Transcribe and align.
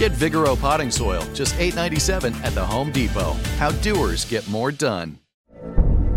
Get 0.00 0.12
Vigoro 0.12 0.58
potting 0.58 0.90
soil, 0.90 1.22
just 1.34 1.54
$8.97 1.56 2.34
at 2.42 2.54
the 2.54 2.64
Home 2.64 2.90
Depot. 2.90 3.34
How 3.58 3.70
doers 3.82 4.24
get 4.24 4.48
more 4.48 4.72
done. 4.72 5.18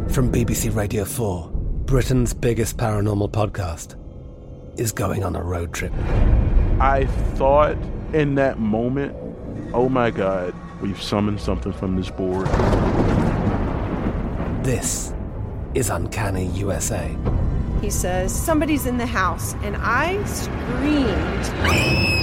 From 0.09 0.31
BBC 0.31 0.73
Radio 0.73 1.03
4, 1.03 1.51
Britain's 1.83 2.33
biggest 2.33 2.77
paranormal 2.77 3.31
podcast 3.31 3.99
is 4.80 4.93
going 4.93 5.25
on 5.25 5.35
a 5.35 5.43
road 5.43 5.73
trip. 5.73 5.91
I 6.80 7.08
thought 7.35 7.75
in 8.13 8.35
that 8.35 8.58
moment, 8.58 9.17
oh 9.73 9.89
my 9.89 10.11
God, 10.11 10.55
we've 10.81 11.02
summoned 11.02 11.41
something 11.41 11.73
from 11.73 11.97
this 11.97 12.09
board. 12.09 12.47
This 14.63 15.13
is 15.75 15.89
Uncanny 15.89 16.45
USA. 16.52 17.13
He 17.81 17.89
says, 17.89 18.33
Somebody's 18.33 18.86
in 18.86 18.97
the 18.97 19.05
house, 19.05 19.55
and 19.55 19.75
I 19.77 20.23
screamed. 20.23 22.22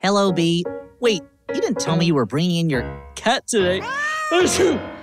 Hello, 0.00 0.30
B. 0.30 0.64
Wait, 1.00 1.22
you 1.48 1.60
didn't 1.60 1.80
tell 1.80 1.96
me 1.96 2.06
you 2.06 2.14
were 2.14 2.24
bringing 2.24 2.56
in 2.56 2.70
your 2.70 3.02
cat 3.16 3.46
today. 3.46 3.82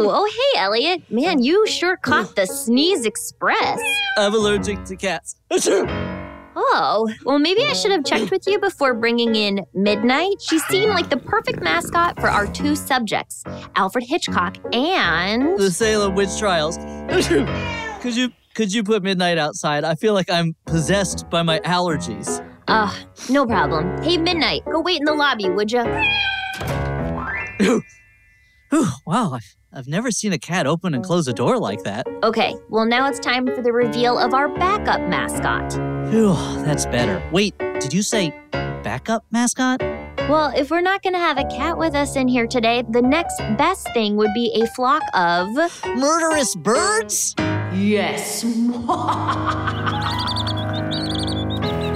Oh, 0.00 0.08
oh, 0.10 0.52
hey, 0.54 0.60
Elliot. 0.60 1.02
Man, 1.10 1.42
you 1.42 1.66
sure 1.66 1.96
caught 1.96 2.36
the 2.36 2.46
sneeze 2.46 3.04
express. 3.04 3.80
I'm 4.16 4.32
allergic 4.32 4.84
to 4.84 4.96
cats. 4.96 5.34
Oh, 6.60 7.08
well, 7.24 7.38
maybe 7.38 7.62
I 7.64 7.72
should 7.72 7.92
have 7.92 8.04
checked 8.04 8.32
with 8.32 8.42
you 8.48 8.58
before 8.58 8.92
bringing 8.92 9.36
in 9.36 9.64
Midnight. 9.74 10.40
She 10.40 10.58
seemed 10.58 10.90
like 10.90 11.08
the 11.08 11.16
perfect 11.16 11.62
mascot 11.62 12.18
for 12.20 12.28
our 12.28 12.48
two 12.48 12.74
subjects, 12.74 13.44
Alfred 13.76 14.04
Hitchcock 14.04 14.56
and 14.74 15.56
the 15.56 15.70
Salem 15.70 16.16
witch 16.16 16.36
trials. 16.36 16.76
could 18.00 18.16
you 18.16 18.30
could 18.54 18.72
you 18.72 18.82
put 18.82 19.04
Midnight 19.04 19.38
outside? 19.38 19.84
I 19.84 19.94
feel 19.94 20.14
like 20.14 20.28
I'm 20.30 20.56
possessed 20.66 21.30
by 21.30 21.42
my 21.42 21.60
allergies. 21.60 22.44
Ah, 22.70 22.94
uh, 22.94 23.32
no 23.32 23.46
problem. 23.46 23.96
Hey, 24.02 24.18
Midnight, 24.18 24.62
go 24.66 24.80
wait 24.80 24.98
in 24.98 25.06
the 25.06 25.14
lobby, 25.14 25.48
would 25.48 25.72
you? 25.72 25.82
wow, 29.06 29.32
I've, 29.32 29.56
I've 29.72 29.88
never 29.88 30.10
seen 30.10 30.34
a 30.34 30.38
cat 30.38 30.66
open 30.66 30.92
and 30.92 31.02
close 31.02 31.26
a 31.28 31.32
door 31.32 31.58
like 31.58 31.82
that. 31.84 32.06
Okay, 32.22 32.54
well, 32.68 32.84
now 32.84 33.08
it's 33.08 33.18
time 33.18 33.46
for 33.46 33.62
the 33.62 33.72
reveal 33.72 34.18
of 34.18 34.34
our 34.34 34.48
backup 34.48 35.00
mascot. 35.08 35.72
Phew, 36.10 36.34
that's 36.62 36.84
better. 36.86 37.26
Wait, 37.32 37.58
did 37.58 37.94
you 37.94 38.02
say 38.02 38.34
backup 38.52 39.24
mascot? 39.30 39.80
Well, 40.28 40.52
if 40.54 40.70
we're 40.70 40.82
not 40.82 41.02
going 41.02 41.14
to 41.14 41.18
have 41.18 41.38
a 41.38 41.44
cat 41.44 41.78
with 41.78 41.94
us 41.94 42.16
in 42.16 42.28
here 42.28 42.46
today, 42.46 42.84
the 42.90 43.00
next 43.00 43.38
best 43.56 43.88
thing 43.94 44.16
would 44.16 44.34
be 44.34 44.52
a 44.62 44.66
flock 44.74 45.02
of 45.14 45.48
murderous 45.96 46.54
birds? 46.54 47.34
Yes. 47.72 48.44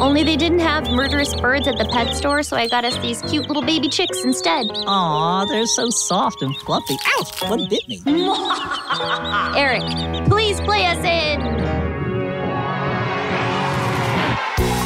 Only 0.02 0.24
they 0.24 0.36
didn't 0.36 0.58
have 0.58 0.90
murderous 0.90 1.32
birds 1.36 1.68
at 1.68 1.78
the 1.78 1.84
pet 1.84 2.16
store, 2.16 2.42
so 2.42 2.56
I 2.56 2.66
got 2.66 2.84
us 2.84 2.96
these 2.98 3.22
cute 3.22 3.46
little 3.46 3.62
baby 3.62 3.88
chicks 3.88 4.24
instead. 4.24 4.66
Aw, 4.68 5.44
they're 5.44 5.64
so 5.64 5.90
soft 5.90 6.42
and 6.42 6.56
fluffy. 6.56 6.96
Ouch, 7.20 7.40
what 7.42 7.70
bit 7.70 7.86
me? 7.86 8.02
Eric, 9.56 9.84
please 10.26 10.60
play 10.62 10.86
us 10.86 10.98
in. 11.04 11.40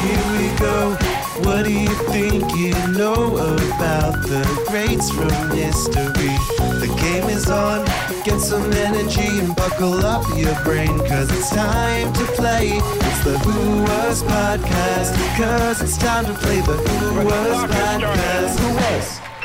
Here 0.05 0.23
we 0.37 0.59
go. 0.59 0.95
What 1.41 1.65
do 1.65 1.73
you 1.73 1.89
think 2.11 2.55
you 2.55 2.73
know 2.95 3.37
about 3.37 4.21
the 4.21 4.65
greats 4.69 5.09
from 5.09 5.49
history? 5.49 6.56
The 6.77 6.93
game 7.01 7.27
is 7.27 7.49
on. 7.49 7.85
Get 8.23 8.39
some 8.39 8.71
energy 8.71 9.39
and 9.39 9.55
buckle 9.55 10.05
up 10.05 10.23
your 10.37 10.53
brain, 10.63 10.99
cause 10.99 11.27
it's 11.31 11.49
time 11.49 12.13
to 12.13 12.25
play. 12.37 12.69
It's 12.77 13.23
the 13.23 13.39
Who 13.39 13.81
Was 13.81 14.21
Podcast, 14.21 15.17
cause 15.37 15.81
it's 15.81 15.97
time 15.97 16.25
to 16.25 16.33
play 16.35 16.61
the 16.61 16.77
Who 16.77 17.25
Was 17.25 17.63
Podcast. 17.71 18.59
Who 18.59 18.75
Was? 18.75 19.36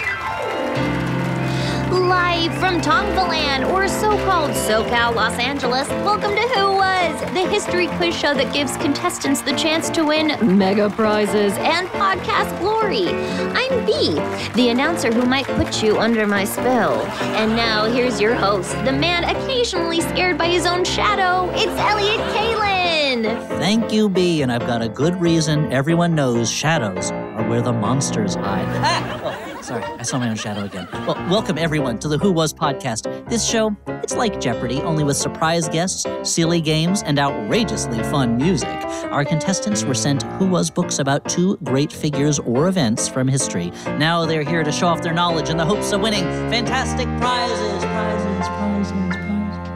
Live 2.33 2.55
from 2.55 2.81
Tongvaland, 2.81 3.71
or 3.71 3.87
so-called 3.87 4.53
SoCal, 4.53 5.15
Los 5.15 5.39
Angeles, 5.39 5.87
welcome 5.89 6.35
to 6.35 6.41
Who 6.41 6.73
Was, 6.73 7.21
the 7.35 7.47
history 7.47 7.89
quiz 7.89 8.17
show 8.17 8.33
that 8.33 8.55
gives 8.55 8.75
contestants 8.79 9.43
the 9.43 9.53
chance 9.53 9.91
to 9.91 10.03
win 10.07 10.29
mega 10.41 10.89
prizes 10.89 11.53
and 11.59 11.89
podcast 11.89 12.59
glory. 12.59 13.09
I'm 13.55 13.85
B, 13.85 14.15
the 14.55 14.71
announcer 14.71 15.13
who 15.13 15.27
might 15.27 15.45
put 15.45 15.83
you 15.83 15.99
under 15.99 16.27
my 16.27 16.45
spell. 16.45 17.03
And 17.37 17.55
now 17.55 17.85
here's 17.85 18.19
your 18.19 18.35
host, 18.35 18.73
the 18.87 18.93
man 18.93 19.25
occasionally 19.25 20.01
scared 20.01 20.39
by 20.39 20.47
his 20.47 20.65
own 20.65 20.87
shadow. 20.87 21.51
It's 21.53 21.79
Elliot 21.79 22.21
Kalan. 22.35 23.47
Thank 23.59 23.93
you, 23.93 24.09
B, 24.09 24.41
and 24.41 24.51
I've 24.51 24.67
got 24.67 24.81
a 24.81 24.89
good 24.89 25.21
reason. 25.21 25.71
Everyone 25.71 26.15
knows 26.15 26.51
shadows 26.51 27.11
are 27.11 27.47
where 27.47 27.61
the 27.61 27.75
monsters 27.75 28.37
hide. 28.37 28.65
Ah! 28.83 29.22
Sorry, 29.63 29.85
I 29.85 30.03
saw 30.03 30.19
my 30.19 30.29
own 30.29 30.35
shadow 30.35 30.65
again. 30.65 30.89
Well, 30.93 31.15
welcome 31.31 31.57
everyone 31.57 32.01
to 32.01 32.09
the 32.09 32.19
Who 32.19 32.33
Was 32.33 32.53
podcast. 32.53 33.29
This 33.29 33.49
show, 33.49 33.77
it's 33.87 34.17
like 34.17 34.41
Jeopardy, 34.41 34.83
only 34.83 35.05
with 35.05 35.17
surprise 35.17 35.69
guests, 35.69 36.05
silly 36.25 36.61
games, 36.61 37.05
and 37.05 37.17
outrageously 37.17 38.03
fun 38.05 38.37
music. 38.37 38.69
Our 39.13 39.25
contestants 39.25 39.85
were 39.85 39.95
sent 39.95 40.25
Who 40.25 40.49
Was 40.49 40.69
books 40.69 40.99
about 40.99 41.29
two 41.29 41.59
great 41.59 41.93
figures 41.93 42.41
or 42.41 42.67
events 42.67 43.07
from 43.07 43.29
history. 43.29 43.71
Now 43.99 44.27
they're 44.27 44.43
here 44.43 44.65
to 44.65 44.73
show 44.73 44.89
off 44.89 45.01
their 45.01 45.15
knowledge 45.15 45.49
in 45.49 45.57
the 45.57 45.65
hopes 45.65 45.93
of 45.93 46.01
winning 46.01 46.25
fantastic 46.51 47.07
prizes, 47.21 47.85
prizes, 47.85 48.49
prizes. 48.49 49.02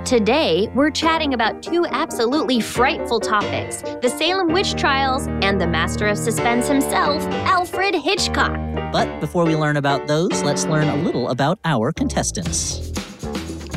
Today, 0.07 0.69
we're 0.73 0.93
chatting 0.93 1.35
about 1.35 1.65
two 1.65 1.85
absolutely 1.87 2.61
frightful 2.61 3.19
topics 3.19 3.83
the 4.03 4.09
Salem 4.09 4.53
witch 4.53 4.77
trials 4.77 5.27
and 5.43 5.61
the 5.61 5.67
master 5.67 6.07
of 6.07 6.17
suspense 6.17 6.69
himself, 6.69 7.25
Alfred 7.45 7.93
Hitchcock. 7.93 8.57
But 8.93 9.19
before 9.19 9.45
we 9.45 9.57
learn 9.57 9.77
about 9.77 10.07
those, 10.07 10.45
let's 10.45 10.65
learn 10.67 10.87
a 10.87 10.95
little 10.95 11.31
about 11.31 11.59
our 11.65 11.91
contestants. 11.91 12.93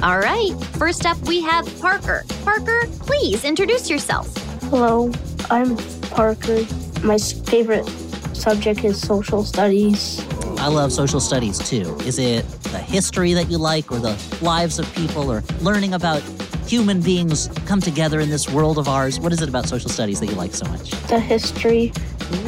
All 0.04 0.20
right, 0.20 0.54
first 0.78 1.08
up 1.08 1.18
we 1.28 1.42
have 1.42 1.66
Parker. 1.82 2.24
Parker, 2.44 2.84
please 3.00 3.44
introduce 3.44 3.90
yourself. 3.90 4.32
Hello, 4.70 5.12
I'm 5.50 5.78
Parker. 6.12 6.60
My 7.04 7.18
favorite 7.18 7.88
subject 8.36 8.84
is 8.84 9.02
social 9.02 9.44
studies. 9.44 10.24
I 10.60 10.68
love 10.68 10.92
social 10.92 11.20
studies 11.20 11.58
too. 11.58 11.96
Is 12.06 12.20
it 12.20 12.46
the 12.64 12.80
history 12.80 13.34
that 13.34 13.50
you 13.50 13.58
like, 13.58 13.92
or 13.92 14.00
the 14.00 14.18
lives 14.42 14.78
of 14.78 14.94
people, 14.94 15.32
or 15.32 15.42
learning 15.62 15.94
about 15.94 16.22
human 16.68 17.02
beings 17.02 17.48
come 17.66 17.82
together 17.82 18.20
in 18.20 18.30
this 18.30 18.50
world 18.50 18.78
of 18.78 18.88
ours? 18.88 19.20
What 19.20 19.32
is 19.32 19.42
it 19.42 19.50
about 19.50 19.68
social 19.68 19.90
studies 19.90 20.20
that 20.20 20.28
you 20.28 20.36
like 20.36 20.54
so 20.54 20.68
much? 20.68 20.92
The 21.08 21.20
history. 21.20 21.94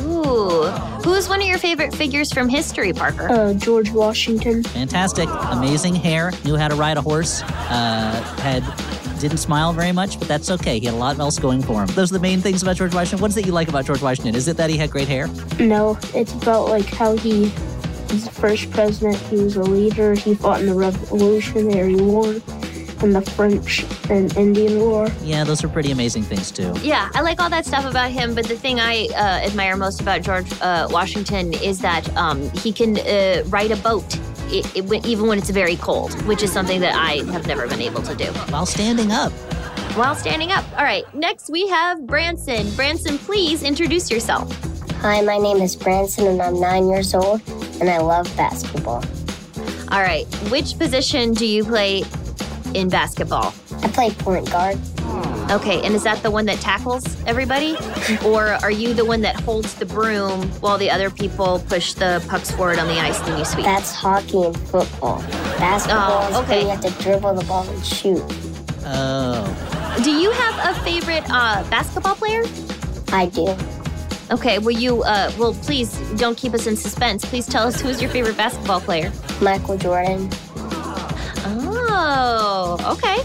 Ooh. 0.02 0.68
Who's 1.04 1.28
one 1.28 1.42
of 1.42 1.48
your 1.48 1.58
favorite 1.58 1.96
figures 1.96 2.32
from 2.32 2.50
history, 2.50 2.94
Parker? 2.94 3.30
Uh, 3.30 3.54
George 3.54 3.90
Washington. 3.92 4.62
Fantastic. 4.62 5.28
Amazing 5.50 5.96
hair. 5.96 6.32
Knew 6.44 6.56
how 6.56 6.68
to 6.68 6.76
ride 6.76 6.98
a 6.98 7.02
horse. 7.02 7.42
Uh, 7.42 8.22
had 8.42 8.64
didn't 9.22 9.38
smile 9.38 9.72
very 9.72 9.92
much, 9.92 10.18
but 10.18 10.28
that's 10.28 10.50
okay. 10.50 10.80
He 10.80 10.86
had 10.88 10.96
a 10.96 10.98
lot 10.98 11.18
else 11.20 11.38
going 11.38 11.62
for 11.62 11.82
him. 11.82 11.88
Those 11.94 12.12
are 12.12 12.16
the 12.16 12.20
main 12.20 12.42
things 12.42 12.64
about 12.64 12.76
George 12.76 12.94
Washington. 12.94 13.22
What 13.22 13.30
is 13.30 13.38
it 13.38 13.46
you 13.46 13.52
like 13.52 13.70
about 13.70 13.86
George 13.86 14.02
Washington? 14.02 14.34
Is 14.34 14.48
it 14.48 14.58
that 14.58 14.70
he 14.70 14.78
had 14.78 14.90
great 14.90 15.08
hair? 15.08 15.28
No, 15.60 15.98
it's 16.16 16.34
about 16.34 16.70
like 16.70 16.86
how 16.86 17.16
he 17.16 17.52
was 18.12 18.26
the 18.26 18.32
first 18.32 18.70
president. 18.72 19.18
He 19.18 19.38
was 19.38 19.56
a 19.56 19.64
leader. 19.64 20.14
He 20.14 20.36
fought 20.36 20.60
in 20.60 20.68
the 20.68 20.74
Revolutionary 20.74 21.96
War 21.96 22.36
and 23.04 23.16
the 23.16 23.22
French 23.22 23.86
and 24.10 24.36
Indian 24.38 24.80
War. 24.80 25.08
Yeah, 25.24 25.44
those 25.44 25.64
are 25.64 25.70
pretty 25.70 25.92
amazing 25.92 26.24
things 26.24 26.52
too. 26.52 26.74
Yeah, 26.82 27.10
I 27.14 27.22
like 27.22 27.42
all 27.42 27.50
that 27.50 27.66
stuff 27.66 27.86
about 27.86 28.12
him, 28.12 28.36
but 28.36 28.48
the 28.48 28.56
thing 28.56 28.80
I 28.80 29.08
uh, 29.16 29.46
admire 29.46 29.76
most 29.76 30.02
about 30.02 30.22
George 30.22 30.52
uh, 30.62 30.88
Washington 30.92 31.54
is 31.54 31.80
that 31.80 32.16
um, 32.16 32.50
he 32.52 32.72
can 32.72 33.00
uh, 33.00 33.44
ride 33.48 33.72
a 33.72 33.78
boat. 33.78 34.20
It, 34.54 34.76
it, 34.76 35.06
even 35.06 35.28
when 35.28 35.38
it's 35.38 35.50
very 35.50 35.78
cold, 35.78 36.14
which 36.24 36.44
is 36.44 36.52
something 36.52 36.82
that 36.82 36.94
I 36.94 37.24
have 37.32 37.48
never 37.48 37.68
been 37.68 37.82
able 37.82 38.02
to 38.04 38.14
do. 38.14 38.26
While 38.52 38.66
standing 38.66 39.12
up. 39.12 39.32
While 39.96 40.16
standing 40.16 40.52
up. 40.52 40.66
All 40.78 40.84
right, 40.84 41.06
next 41.16 41.50
we 41.50 41.68
have 41.70 42.06
Branson. 42.06 42.70
Branson, 42.76 43.18
please 43.18 43.64
introduce 43.64 44.12
yourself. 44.12 44.54
Hi, 45.00 45.22
my 45.22 45.38
name 45.38 45.58
is 45.58 45.76
Branson 45.76 46.28
and 46.28 46.42
I'm 46.42 46.60
nine 46.60 46.90
years 46.90 47.16
old 47.16 47.42
and 47.82 47.90
I 47.90 47.98
love 47.98 48.26
basketball. 48.38 49.04
All 49.92 50.02
right, 50.02 50.26
which 50.50 50.78
position 50.78 51.34
do 51.34 51.46
you 51.46 51.66
play 51.66 52.04
in 52.74 52.88
basketball? 52.88 53.54
I 53.82 53.90
play 53.90 54.12
point 54.12 54.50
guard. 54.50 54.80
Okay, 55.52 55.82
and 55.82 55.94
is 55.94 56.04
that 56.04 56.24
the 56.24 56.32
one 56.32 56.46
that 56.46 56.60
tackles 56.62 57.22
everybody? 57.26 57.76
or 58.26 58.54
are 58.64 58.72
you 58.72 58.94
the 58.94 59.04
one 59.04 59.20
that 59.22 59.36
holds 59.42 59.74
the 59.76 59.86
broom 59.86 60.44
while 60.62 60.78
the 60.78 60.90
other 60.90 61.10
people 61.10 61.60
push 61.68 61.94
the 61.94 62.24
pucks 62.30 62.52
forward 62.52 62.80
on 62.80 62.88
the 62.88 62.98
ice 62.98 63.20
and 63.28 63.38
you 63.38 63.44
sweep? 63.44 63.66
That's 63.66 63.94
hockey 63.94 64.44
and 64.44 64.58
football. 64.70 65.20
Basketball 65.58 66.30
oh, 66.32 66.44
okay. 66.44 66.62
you 66.62 66.70
have 66.70 66.82
to 66.82 67.04
dribble 67.04 67.34
the 67.34 67.44
ball 67.46 67.68
and 67.68 67.86
shoot. 67.86 68.24
Oh. 68.86 70.00
Do 70.04 70.12
you 70.12 70.32
have 70.32 70.76
a 70.76 70.80
favorite 70.86 71.24
uh, 71.30 71.70
basketball 71.70 72.16
player? 72.16 72.44
I 73.12 73.26
do. 73.26 73.58
Okay, 74.32 74.60
well, 74.60 74.72
you, 74.72 75.04
uh, 75.04 75.32
well, 75.38 75.54
please 75.54 75.98
don't 76.16 76.38
keep 76.38 76.54
us 76.54 76.66
in 76.66 76.78
suspense. 76.78 77.26
Please 77.26 77.46
tell 77.46 77.68
us 77.68 77.82
who's 77.82 78.02
your 78.02 78.10
favorite 78.10 78.38
basketball 78.38 78.80
player. 78.80 79.12
Michael 79.42 79.78
Jordan. 79.78 80.30
Oh, 81.44 82.78
okay. 82.98 83.18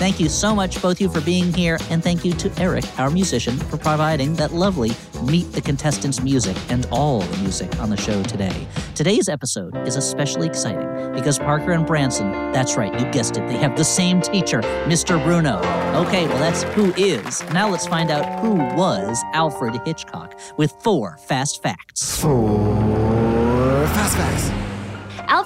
Thank 0.00 0.18
you 0.18 0.30
so 0.30 0.54
much, 0.54 0.80
both 0.80 0.98
you, 0.98 1.10
for 1.10 1.20
being 1.20 1.52
here. 1.52 1.76
And 1.90 2.02
thank 2.02 2.24
you 2.24 2.32
to 2.32 2.50
Eric, 2.58 2.86
our 2.98 3.10
musician, 3.10 3.58
for 3.58 3.76
providing 3.76 4.32
that 4.36 4.50
lovely 4.50 4.92
Meet 5.22 5.52
the 5.52 5.60
Contestants 5.60 6.22
music 6.22 6.56
and 6.70 6.86
all 6.90 7.20
the 7.20 7.36
music 7.36 7.78
on 7.80 7.90
the 7.90 7.98
show 7.98 8.22
today. 8.22 8.66
Today's 8.94 9.28
episode 9.28 9.76
is 9.86 9.96
especially 9.96 10.46
exciting 10.46 11.12
because 11.12 11.38
Parker 11.38 11.72
and 11.72 11.86
Branson, 11.86 12.32
that's 12.50 12.78
right, 12.78 12.98
you 12.98 13.04
guessed 13.12 13.36
it, 13.36 13.46
they 13.46 13.58
have 13.58 13.76
the 13.76 13.84
same 13.84 14.22
teacher, 14.22 14.62
Mr. 14.86 15.22
Bruno. 15.22 15.58
Okay, 16.06 16.26
well, 16.26 16.38
that's 16.38 16.62
who 16.72 16.94
is. 16.94 17.42
Now 17.52 17.68
let's 17.68 17.86
find 17.86 18.10
out 18.10 18.40
who 18.40 18.54
was 18.54 19.22
Alfred 19.34 19.78
Hitchcock 19.84 20.40
with 20.56 20.72
four 20.80 21.18
fast 21.18 21.62
facts. 21.62 22.18
Four. 22.18 22.89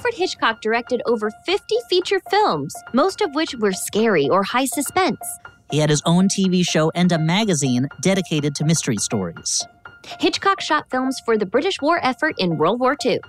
Alfred 0.05 0.19
Hitchcock 0.19 0.61
directed 0.61 1.01
over 1.07 1.31
50 1.47 1.75
feature 1.89 2.19
films, 2.29 2.75
most 2.93 3.21
of 3.21 3.33
which 3.33 3.55
were 3.55 3.73
scary 3.73 4.29
or 4.29 4.43
high 4.43 4.65
suspense. 4.65 5.17
He 5.71 5.79
had 5.79 5.89
his 5.89 6.03
own 6.05 6.27
TV 6.27 6.63
show 6.63 6.91
and 6.93 7.11
a 7.11 7.17
magazine 7.17 7.87
dedicated 8.01 8.53
to 8.55 8.65
mystery 8.65 8.97
stories. 8.97 9.65
Hitchcock 10.19 10.61
shot 10.61 10.91
films 10.91 11.19
for 11.25 11.39
the 11.39 11.47
British 11.47 11.81
war 11.81 11.99
effort 12.03 12.35
in 12.37 12.59
World 12.59 12.79
War 12.79 12.95
II. 13.03 13.19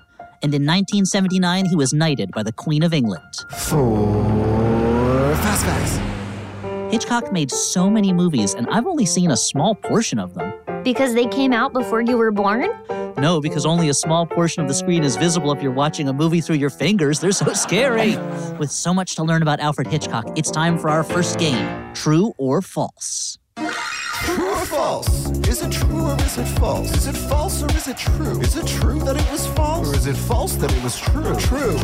And 0.42 0.54
in 0.54 0.66
1979, 0.66 1.64
he 1.64 1.76
was 1.76 1.94
knighted 1.94 2.30
by 2.32 2.42
the 2.42 2.52
Queen 2.52 2.82
of 2.82 2.92
England. 2.92 3.24
Four 3.52 5.34
fast 5.36 5.64
facts. 5.64 6.92
Hitchcock 6.92 7.32
made 7.32 7.50
so 7.50 7.88
many 7.88 8.12
movies, 8.12 8.52
and 8.52 8.68
I've 8.68 8.86
only 8.86 9.06
seen 9.06 9.30
a 9.30 9.36
small 9.36 9.74
portion 9.74 10.18
of 10.18 10.34
them. 10.34 10.52
Because 10.86 11.14
they 11.14 11.26
came 11.26 11.52
out 11.52 11.72
before 11.72 12.00
you 12.00 12.16
were 12.16 12.30
born? 12.30 12.70
No, 13.18 13.40
because 13.40 13.66
only 13.66 13.88
a 13.88 13.92
small 13.92 14.24
portion 14.24 14.62
of 14.62 14.68
the 14.68 14.74
screen 14.74 15.02
is 15.02 15.16
visible 15.16 15.50
if 15.50 15.60
you're 15.60 15.72
watching 15.72 16.08
a 16.08 16.12
movie 16.12 16.40
through 16.40 16.58
your 16.58 16.70
fingers. 16.70 17.18
They're 17.18 17.32
so 17.32 17.52
scary. 17.54 18.16
With 18.58 18.70
so 18.70 18.94
much 18.94 19.16
to 19.16 19.24
learn 19.24 19.42
about 19.42 19.58
Alfred 19.58 19.88
Hitchcock, 19.88 20.38
it's 20.38 20.48
time 20.48 20.78
for 20.78 20.88
our 20.88 21.02
first 21.02 21.40
game 21.40 21.92
True 21.92 22.34
or 22.38 22.62
False. 22.62 23.36
True 23.56 24.48
or 24.48 24.64
false? 24.64 25.28
Is 25.48 25.60
it 25.60 25.72
true 25.72 26.02
or 26.02 26.14
is 26.20 26.38
it 26.38 26.46
false? 26.60 26.96
Is 26.96 27.08
it 27.08 27.16
false 27.16 27.64
or 27.64 27.70
is 27.76 27.88
it 27.88 27.98
true? 27.98 28.40
Is 28.40 28.56
it 28.56 28.68
true 28.68 29.00
that 29.00 29.16
it 29.16 29.32
was 29.32 29.44
false? 29.48 29.88
Or 29.88 29.96
is 29.96 30.06
it 30.06 30.16
false 30.16 30.54
that 30.54 30.72
it 30.72 30.84
was 30.84 30.96
true? 31.00 31.34
True. 31.34 31.76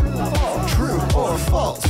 True 0.77 1.01
or 1.17 1.37
false? 1.51 1.85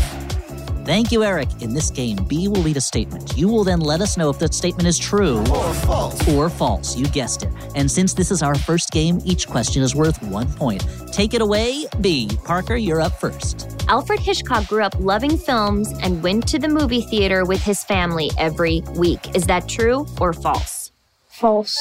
Thank 0.85 1.13
you, 1.13 1.23
Eric. 1.23 1.49
In 1.61 1.75
this 1.75 1.91
game, 1.91 2.17
B 2.27 2.49
will 2.49 2.63
read 2.63 2.77
a 2.77 2.81
statement. 2.81 3.37
You 3.37 3.47
will 3.47 3.63
then 3.63 3.79
let 3.79 4.01
us 4.01 4.17
know 4.17 4.31
if 4.31 4.41
that 4.41 4.53
statement 4.53 4.89
is 4.89 4.99
true 4.99 5.39
or 5.39 5.75
false. 5.75 6.29
Or 6.29 6.51
false. 6.51 6.97
You 6.97 7.07
guessed 7.07 7.45
it. 7.45 7.53
And 7.77 7.89
since 7.89 8.15
this 8.15 8.33
is 8.33 8.43
our 8.43 8.57
first 8.57 8.91
game, 8.91 9.21
each 9.25 9.47
question 9.47 9.85
is 9.85 9.95
worth 9.95 10.21
one 10.25 10.53
point. 10.55 10.85
Take 11.13 11.35
it 11.35 11.41
away, 11.41 11.87
B. 12.01 12.29
Parker, 12.45 12.75
you're 12.75 13.01
up 13.01 13.13
first. 13.21 13.77
Alfred 13.87 14.19
Hitchcock 14.19 14.67
grew 14.67 14.83
up 14.83 14.95
loving 14.99 15.39
films 15.39 15.93
and 16.03 16.21
went 16.21 16.49
to 16.49 16.59
the 16.59 16.69
movie 16.69 17.03
theater 17.03 17.45
with 17.45 17.63
his 17.63 17.85
family 17.85 18.33
every 18.37 18.83
week. 18.97 19.37
Is 19.37 19.47
that 19.47 19.69
true 19.69 20.07
or 20.21 20.33
false? 20.33 20.91
False. 21.29 21.77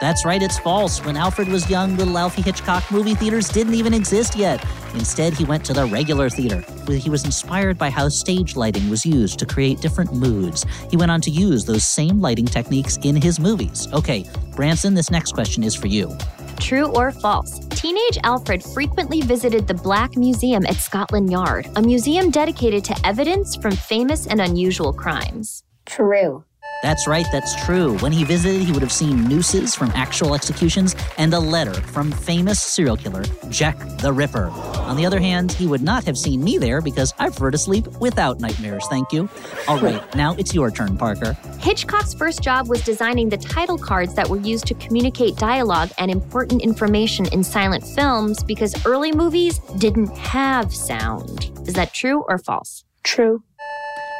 That's 0.00 0.24
right, 0.24 0.42
it's 0.42 0.58
false. 0.58 1.04
When 1.04 1.14
Alfred 1.14 1.48
was 1.48 1.68
young, 1.68 1.94
little 1.98 2.16
Alfie 2.16 2.40
Hitchcock 2.40 2.90
movie 2.90 3.14
theaters 3.14 3.50
didn't 3.50 3.74
even 3.74 3.92
exist 3.92 4.34
yet. 4.34 4.64
Instead, 4.94 5.34
he 5.34 5.44
went 5.44 5.62
to 5.66 5.74
the 5.74 5.84
regular 5.84 6.30
theater. 6.30 6.64
He 6.90 7.10
was 7.10 7.26
inspired 7.26 7.76
by 7.76 7.90
how 7.90 8.08
stage 8.08 8.56
lighting 8.56 8.88
was 8.88 9.04
used 9.04 9.38
to 9.40 9.46
create 9.46 9.80
different 9.82 10.14
moods. 10.14 10.64
He 10.90 10.96
went 10.96 11.10
on 11.10 11.20
to 11.20 11.30
use 11.30 11.66
those 11.66 11.84
same 11.84 12.18
lighting 12.18 12.46
techniques 12.46 12.96
in 13.02 13.14
his 13.14 13.38
movies. 13.38 13.88
Okay, 13.92 14.24
Branson, 14.56 14.94
this 14.94 15.10
next 15.10 15.32
question 15.32 15.62
is 15.62 15.74
for 15.74 15.86
you. 15.86 16.16
True 16.58 16.86
or 16.94 17.12
false? 17.12 17.58
Teenage 17.68 18.18
Alfred 18.24 18.62
frequently 18.62 19.20
visited 19.20 19.66
the 19.66 19.74
Black 19.74 20.16
Museum 20.16 20.64
at 20.64 20.76
Scotland 20.76 21.30
Yard, 21.30 21.68
a 21.76 21.82
museum 21.82 22.30
dedicated 22.30 22.84
to 22.84 22.96
evidence 23.04 23.54
from 23.56 23.72
famous 23.72 24.26
and 24.26 24.40
unusual 24.40 24.94
crimes. 24.94 25.62
True. 25.84 26.44
That's 26.82 27.06
right, 27.06 27.26
that's 27.30 27.54
true. 27.64 27.98
When 27.98 28.10
he 28.10 28.24
visited, 28.24 28.62
he 28.62 28.72
would 28.72 28.82
have 28.82 28.92
seen 28.92 29.28
nooses 29.28 29.74
from 29.74 29.90
actual 29.94 30.34
executions 30.34 30.96
and 31.18 31.34
a 31.34 31.38
letter 31.38 31.74
from 31.74 32.10
famous 32.10 32.60
serial 32.60 32.96
killer 32.96 33.24
Jack 33.50 33.78
the 33.98 34.12
Ripper. 34.12 34.48
On 34.48 34.96
the 34.96 35.04
other 35.04 35.20
hand, 35.20 35.52
he 35.52 35.66
would 35.66 35.82
not 35.82 36.04
have 36.04 36.16
seen 36.16 36.42
me 36.42 36.56
there 36.56 36.80
because 36.80 37.12
I 37.18 37.26
prefer 37.26 37.50
to 37.50 37.58
sleep 37.58 37.86
without 38.00 38.40
nightmares, 38.40 38.86
thank 38.88 39.12
you. 39.12 39.28
All 39.68 39.78
right, 39.78 40.02
now 40.14 40.34
it's 40.36 40.54
your 40.54 40.70
turn, 40.70 40.96
Parker. 40.96 41.34
Hitchcock's 41.60 42.14
first 42.14 42.42
job 42.42 42.68
was 42.68 42.82
designing 42.82 43.28
the 43.28 43.36
title 43.36 43.76
cards 43.76 44.14
that 44.14 44.28
were 44.28 44.40
used 44.40 44.66
to 44.66 44.74
communicate 44.74 45.36
dialogue 45.36 45.90
and 45.98 46.10
important 46.10 46.62
information 46.62 47.26
in 47.26 47.44
silent 47.44 47.84
films 47.84 48.42
because 48.42 48.74
early 48.86 49.12
movies 49.12 49.58
didn't 49.78 50.16
have 50.16 50.74
sound. 50.74 51.50
Is 51.66 51.74
that 51.74 51.92
true 51.92 52.24
or 52.28 52.38
false? 52.38 52.84
True. 53.02 53.42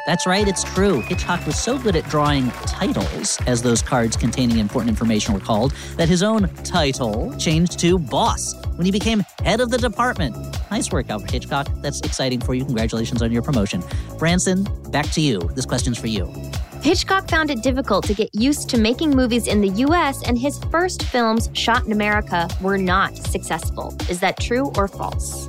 That's 0.05 0.25
right, 0.25 0.47
it's 0.47 0.63
true. 0.63 1.01
Hitchcock 1.01 1.45
was 1.45 1.59
so 1.59 1.77
good 1.77 1.95
at 1.95 2.09
drawing 2.09 2.49
titles, 2.65 3.37
as 3.45 3.61
those 3.61 3.83
cards 3.83 4.17
containing 4.17 4.57
important 4.57 4.89
information 4.89 5.33
were 5.33 5.39
called, 5.39 5.73
that 5.95 6.09
his 6.09 6.23
own 6.23 6.49
title 6.63 7.31
changed 7.37 7.77
to 7.79 7.99
boss 7.99 8.55
when 8.77 8.85
he 8.85 8.91
became 8.91 9.19
head 9.43 9.61
of 9.61 9.69
the 9.69 9.77
department. 9.77 10.35
Nice 10.71 10.91
work, 10.91 11.09
Alfred 11.09 11.29
Hitchcock. 11.29 11.67
That's 11.81 11.99
exciting 12.01 12.41
for 12.41 12.55
you. 12.55 12.65
Congratulations 12.65 13.21
on 13.21 13.31
your 13.31 13.43
promotion. 13.43 13.83
Branson, 14.17 14.65
back 14.89 15.05
to 15.11 15.21
you. 15.21 15.39
This 15.53 15.67
question's 15.67 15.99
for 15.99 16.07
you. 16.07 16.33
Hitchcock 16.81 17.29
found 17.29 17.51
it 17.51 17.61
difficult 17.61 18.05
to 18.05 18.15
get 18.15 18.33
used 18.33 18.69
to 18.69 18.79
making 18.79 19.11
movies 19.11 19.45
in 19.45 19.61
the 19.61 19.69
US, 19.85 20.23
and 20.23 20.35
his 20.35 20.57
first 20.71 21.03
films 21.03 21.51
shot 21.53 21.85
in 21.85 21.91
America 21.91 22.49
were 22.59 22.77
not 22.77 23.15
successful. 23.15 23.95
Is 24.09 24.19
that 24.21 24.39
true 24.39 24.71
or 24.75 24.87
false? 24.87 25.47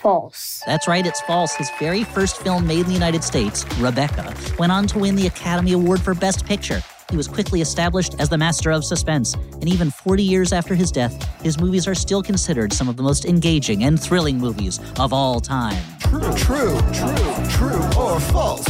False. 0.00 0.62
That's 0.64 0.88
right, 0.88 1.04
it's 1.04 1.20
false. 1.22 1.54
His 1.54 1.70
very 1.78 2.04
first 2.04 2.38
film 2.38 2.66
made 2.66 2.80
in 2.80 2.86
the 2.86 2.92
United 2.92 3.22
States, 3.22 3.66
Rebecca, 3.78 4.34
went 4.58 4.72
on 4.72 4.86
to 4.88 4.98
win 4.98 5.14
the 5.14 5.26
Academy 5.26 5.72
Award 5.72 6.00
for 6.00 6.14
Best 6.14 6.46
Picture. 6.46 6.82
He 7.10 7.18
was 7.18 7.28
quickly 7.28 7.60
established 7.60 8.14
as 8.18 8.30
the 8.30 8.38
master 8.38 8.70
of 8.70 8.82
suspense, 8.82 9.34
and 9.34 9.68
even 9.68 9.90
40 9.90 10.22
years 10.22 10.52
after 10.54 10.74
his 10.74 10.90
death, 10.90 11.42
his 11.42 11.60
movies 11.60 11.86
are 11.86 11.94
still 11.94 12.22
considered 12.22 12.72
some 12.72 12.88
of 12.88 12.96
the 12.96 13.02
most 13.02 13.26
engaging 13.26 13.84
and 13.84 14.00
thrilling 14.00 14.38
movies 14.38 14.80
of 14.98 15.12
all 15.12 15.38
time. 15.38 15.82
True, 16.00 16.20
true, 16.34 16.78
true, 16.94 17.48
true, 17.50 18.00
or 18.00 18.20
false. 18.20 18.66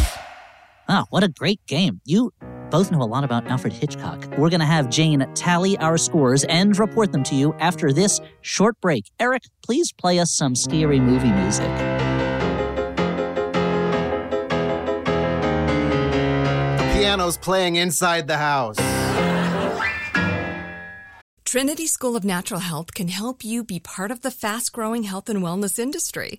Ah, 0.89 1.05
what 1.11 1.23
a 1.23 1.29
great 1.29 1.65
game. 1.67 2.01
You 2.05 2.33
both 2.71 2.93
know 2.93 3.03
a 3.03 3.05
lot 3.05 3.25
about 3.25 3.47
Alfred 3.49 3.73
Hitchcock. 3.73 4.25
We're 4.39 4.51
going 4.51 4.61
to 4.61 4.67
have 4.67 4.89
Jane 4.89 5.27
tally 5.35 5.77
our 5.79 5.99
scores 5.99 6.45
and 6.45 6.79
report 6.79 7.13
them 7.13 7.23
to 7.25 7.35
you 7.35 7.53
after 7.55 7.93
this 7.93 8.21
short 8.43 8.81
break. 8.81 9.11
Eric, 9.19 9.43
please 9.63 9.93
play 9.93 10.19
us 10.21 10.33
some 10.33 10.55
scary 10.55 11.01
movie 11.01 11.33
music. 11.33 11.69
The 16.79 16.91
pianos 16.95 17.37
playing 17.37 17.77
inside 17.77 18.27
the 18.29 18.39
house. 18.39 18.77
Trinity 21.45 21.89
School 21.89 22.15
of 22.15 22.23
Natural 22.25 22.61
Health 22.61 22.95
can 22.95 23.09
help 23.09 23.45
you 23.45 23.65
be 23.65 23.81
part 23.81 24.13
of 24.13 24.21
the 24.21 24.31
fast 24.31 24.73
growing 24.73 25.03
health 25.03 25.29
and 25.29 25.43
wellness 25.43 25.81
industry. 25.81 26.39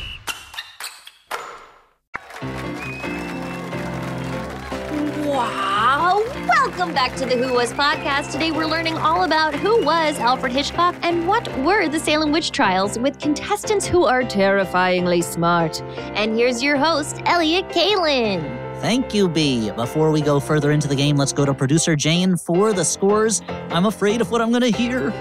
Welcome 6.47 6.93
back 6.93 7.15
to 7.17 7.25
the 7.25 7.37
Who 7.37 7.53
Was 7.53 7.71
podcast. 7.73 8.31
Today 8.31 8.51
we're 8.51 8.65
learning 8.65 8.97
all 8.97 9.25
about 9.25 9.53
who 9.53 9.83
was 9.85 10.17
Alfred 10.17 10.51
Hitchcock 10.51 10.95
and 11.03 11.27
what 11.27 11.47
were 11.59 11.87
the 11.87 11.99
Salem 11.99 12.31
witch 12.31 12.49
trials 12.49 12.97
with 12.97 13.19
contestants 13.19 13.85
who 13.85 14.05
are 14.05 14.23
terrifyingly 14.23 15.21
smart. 15.21 15.81
And 16.15 16.35
here's 16.35 16.63
your 16.63 16.77
host, 16.77 17.21
Elliot 17.25 17.69
Kalan. 17.69 18.41
Thank 18.81 19.13
you, 19.13 19.29
B. 19.29 19.69
Before 19.71 20.09
we 20.09 20.21
go 20.21 20.39
further 20.39 20.71
into 20.71 20.87
the 20.87 20.95
game, 20.95 21.15
let's 21.15 21.33
go 21.33 21.45
to 21.45 21.53
producer 21.53 21.95
Jane 21.95 22.35
for 22.37 22.73
the 22.73 22.85
scores. 22.85 23.43
I'm 23.69 23.85
afraid 23.85 24.19
of 24.19 24.31
what 24.31 24.41
I'm 24.41 24.49
going 24.49 24.61
to 24.61 24.75
hear. 24.75 25.13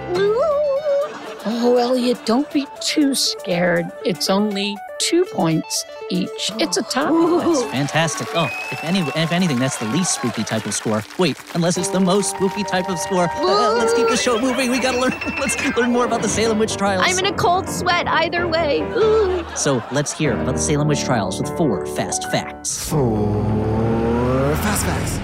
Oh, 1.45 1.77
Elliot, 1.79 2.25
don't 2.25 2.51
be 2.51 2.67
too 2.81 3.15
scared. 3.15 3.91
It's 4.07 4.31
only 4.31 4.75
two 5.01 5.25
points 5.25 5.85
each. 6.11 6.53
It's 6.59 6.77
a 6.77 6.83
tie. 6.83 7.11
That's 7.45 7.65
fantastic. 7.65 8.29
Oh, 8.35 8.49
if 8.71 8.85
any, 8.85 9.01
if 9.01 9.33
anything, 9.33 9.59
that's 9.59 9.79
the 9.79 9.87
least 9.87 10.15
spooky 10.15 10.45
type 10.45 10.67
of 10.67 10.75
score. 10.75 11.03
Wait, 11.19 11.37
unless 11.55 11.77
it's 11.79 11.89
the 11.89 12.01
most 12.01 12.31
spooky 12.31 12.63
type 12.63 12.89
of 12.89 12.99
score. 12.99 13.29
Uh, 13.35 13.75
let's 13.75 13.95
keep 13.95 14.09
the 14.09 14.17
show 14.17 14.39
moving. 14.41 14.71
We 14.71 14.79
gotta 14.79 15.01
learn. 15.01 15.11
Let's 15.41 15.57
learn 15.77 15.91
more 15.91 16.05
about 16.05 16.23
the 16.23 16.29
Salem 16.29 16.59
witch 16.59 16.77
trials. 16.77 17.03
I'm 17.07 17.19
in 17.19 17.27
a 17.33 17.37
cold 17.37 17.69
sweat 17.69 18.07
either 18.07 18.47
way. 18.47 18.83
Ooh. 18.97 19.45
So 19.57 19.83
let's 19.91 20.13
hear 20.13 20.35
about 20.35 20.57
the 20.57 20.61
Salem 20.61 20.87
witch 20.87 21.03
trials 21.05 21.41
with 21.41 21.57
four 21.57 21.87
fast 21.87 22.31
facts. 22.31 22.89
Four 22.89 24.55
fast 24.57 24.85
facts. 24.85 25.21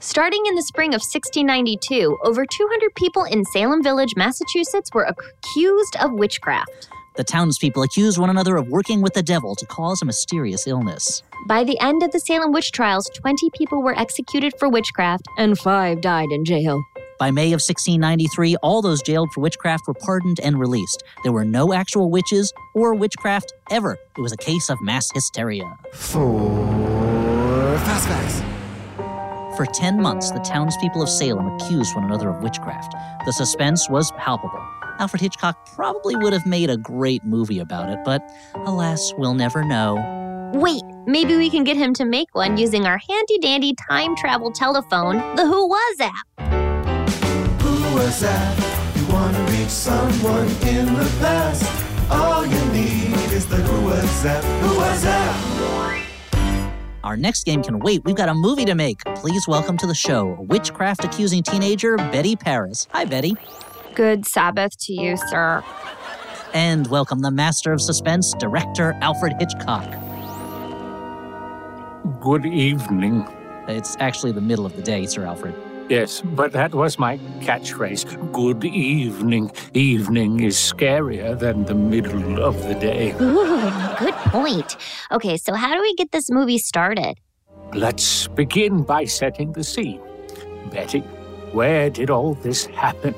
Starting 0.00 0.44
in 0.46 0.54
the 0.54 0.62
spring 0.62 0.90
of 0.90 1.00
1692, 1.00 2.18
over 2.24 2.44
200 2.44 2.94
people 2.94 3.24
in 3.24 3.44
Salem 3.44 3.82
Village, 3.82 4.14
Massachusetts 4.16 4.90
were 4.92 5.04
accused 5.04 5.96
of 5.96 6.12
witchcraft. 6.12 6.88
The 7.16 7.22
townspeople 7.24 7.84
accused 7.84 8.18
one 8.18 8.30
another 8.30 8.56
of 8.56 8.66
working 8.66 9.00
with 9.00 9.14
the 9.14 9.22
devil 9.22 9.54
to 9.54 9.66
cause 9.66 10.02
a 10.02 10.04
mysterious 10.04 10.66
illness. 10.66 11.22
By 11.46 11.62
the 11.62 11.78
end 11.78 12.02
of 12.02 12.10
the 12.10 12.18
Salem 12.18 12.52
witch 12.52 12.72
trials, 12.72 13.08
20 13.14 13.50
people 13.50 13.82
were 13.82 13.96
executed 13.96 14.52
for 14.58 14.68
witchcraft 14.68 15.24
and 15.38 15.56
five 15.56 16.00
died 16.00 16.32
in 16.32 16.44
jail. 16.44 16.82
By 17.20 17.30
May 17.30 17.48
of 17.48 17.62
1693, 17.62 18.56
all 18.56 18.82
those 18.82 19.00
jailed 19.00 19.32
for 19.32 19.42
witchcraft 19.42 19.86
were 19.86 19.94
pardoned 19.94 20.40
and 20.40 20.58
released. 20.58 21.04
There 21.22 21.30
were 21.30 21.44
no 21.44 21.72
actual 21.72 22.10
witches 22.10 22.52
or 22.74 22.94
witchcraft 22.94 23.52
ever. 23.70 23.96
It 24.18 24.20
was 24.20 24.32
a 24.32 24.36
case 24.36 24.68
of 24.68 24.82
mass 24.82 25.08
hysteria. 25.14 25.78
Four 25.92 27.78
fast 27.78 28.08
facts. 28.08 28.42
For 29.56 29.66
10 29.66 30.02
months, 30.02 30.32
the 30.32 30.40
townspeople 30.40 31.00
of 31.00 31.08
Salem 31.08 31.46
accused 31.54 31.94
one 31.94 32.02
another 32.02 32.28
of 32.28 32.42
witchcraft. 32.42 32.92
The 33.24 33.32
suspense 33.32 33.88
was 33.88 34.10
palpable. 34.18 34.60
Alfred 34.98 35.20
Hitchcock 35.20 35.66
probably 35.74 36.14
would 36.16 36.32
have 36.32 36.46
made 36.46 36.70
a 36.70 36.76
great 36.76 37.24
movie 37.24 37.58
about 37.58 37.90
it, 37.90 37.98
but 38.04 38.22
alas, 38.66 39.12
we'll 39.18 39.34
never 39.34 39.64
know. 39.64 40.50
Wait, 40.54 40.82
maybe 41.06 41.36
we 41.36 41.50
can 41.50 41.64
get 41.64 41.76
him 41.76 41.92
to 41.94 42.04
make 42.04 42.28
one 42.32 42.56
using 42.56 42.86
our 42.86 42.98
handy 42.98 43.38
dandy 43.38 43.74
time 43.88 44.14
travel 44.14 44.52
telephone, 44.52 45.16
the 45.34 45.44
Who 45.44 45.68
Was 45.68 46.00
app. 46.00 47.60
Who 47.60 47.94
was 47.96 48.20
that? 48.20 48.96
You 48.96 49.06
want 49.12 49.36
to 49.36 49.42
reach 49.52 49.68
someone 49.68 50.46
in 50.62 50.86
the 50.94 51.16
past? 51.20 52.10
All 52.10 52.46
you 52.46 52.64
need 52.66 53.14
is 53.32 53.46
the 53.46 53.56
Who 53.56 53.86
Was 53.86 54.22
That? 54.22 54.44
Who 54.62 54.76
Was 54.76 55.02
That? 55.02 55.50
Our 57.02 57.16
next 57.16 57.44
game 57.44 57.62
can 57.62 57.80
wait. 57.80 58.02
We've 58.04 58.16
got 58.16 58.28
a 58.30 58.34
movie 58.34 58.64
to 58.64 58.74
make. 58.74 59.00
Please 59.16 59.46
welcome 59.46 59.76
to 59.78 59.86
the 59.86 59.94
show 59.94 60.36
witchcraft 60.40 61.04
accusing 61.04 61.42
teenager 61.42 61.96
Betty 61.96 62.36
Parris. 62.36 62.86
Hi, 62.92 63.04
Betty. 63.04 63.34
Good 63.94 64.26
Sabbath 64.26 64.76
to 64.86 64.92
you, 64.92 65.16
sir. 65.28 65.62
And 66.52 66.88
welcome 66.88 67.20
the 67.20 67.30
master 67.30 67.72
of 67.72 67.80
suspense, 67.80 68.34
director 68.34 68.96
Alfred 69.00 69.34
Hitchcock. 69.38 69.88
Good 72.20 72.44
evening. 72.44 73.26
It's 73.68 73.96
actually 74.00 74.32
the 74.32 74.40
middle 74.40 74.66
of 74.66 74.74
the 74.74 74.82
day, 74.82 75.06
Sir 75.06 75.24
Alfred. 75.24 75.54
Yes, 75.88 76.22
but 76.22 76.52
that 76.52 76.74
was 76.74 76.98
my 76.98 77.18
catchphrase. 77.40 78.32
Good 78.32 78.64
evening. 78.64 79.52
Evening 79.74 80.40
is 80.40 80.56
scarier 80.56 81.38
than 81.38 81.64
the 81.64 81.74
middle 81.74 82.42
of 82.42 82.66
the 82.66 82.74
day. 82.74 83.12
Ooh, 83.20 83.70
good 83.98 84.14
point. 84.32 84.76
Okay, 85.12 85.36
so 85.36 85.54
how 85.54 85.72
do 85.74 85.80
we 85.80 85.94
get 85.94 86.10
this 86.10 86.30
movie 86.30 86.58
started? 86.58 87.18
Let's 87.72 88.26
begin 88.26 88.82
by 88.82 89.04
setting 89.04 89.52
the 89.52 89.62
scene. 89.62 90.00
Betty, 90.70 91.00
where 91.52 91.90
did 91.90 92.10
all 92.10 92.34
this 92.34 92.66
happen? 92.66 93.14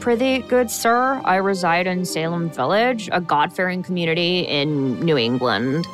Prithee, 0.00 0.38
good 0.48 0.70
sir, 0.70 1.20
I 1.26 1.36
reside 1.36 1.86
in 1.86 2.06
Salem 2.06 2.48
Village, 2.48 3.10
a 3.12 3.20
God 3.20 3.52
fearing 3.52 3.82
community 3.82 4.40
in 4.40 4.98
New 5.00 5.18
England. 5.18 5.86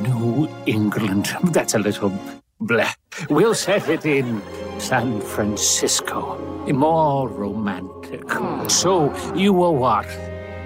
New 0.00 0.48
England. 0.64 1.36
That's 1.44 1.74
a 1.74 1.78
little 1.78 2.10
bleh. 2.62 2.94
We'll 3.28 3.54
set 3.54 3.88
it 3.90 4.06
in 4.06 4.40
San 4.78 5.20
Francisco. 5.20 6.38
More 6.72 7.28
romantic. 7.28 8.22
Hmm. 8.30 8.68
So, 8.68 9.14
you 9.34 9.52
were 9.52 9.72
what? 9.72 10.06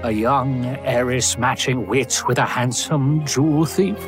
A 0.04 0.12
young 0.12 0.64
heiress 0.84 1.36
matching 1.36 1.88
wits 1.88 2.24
with 2.26 2.38
a 2.38 2.44
handsome 2.44 3.26
jewel 3.26 3.64
thief? 3.64 3.98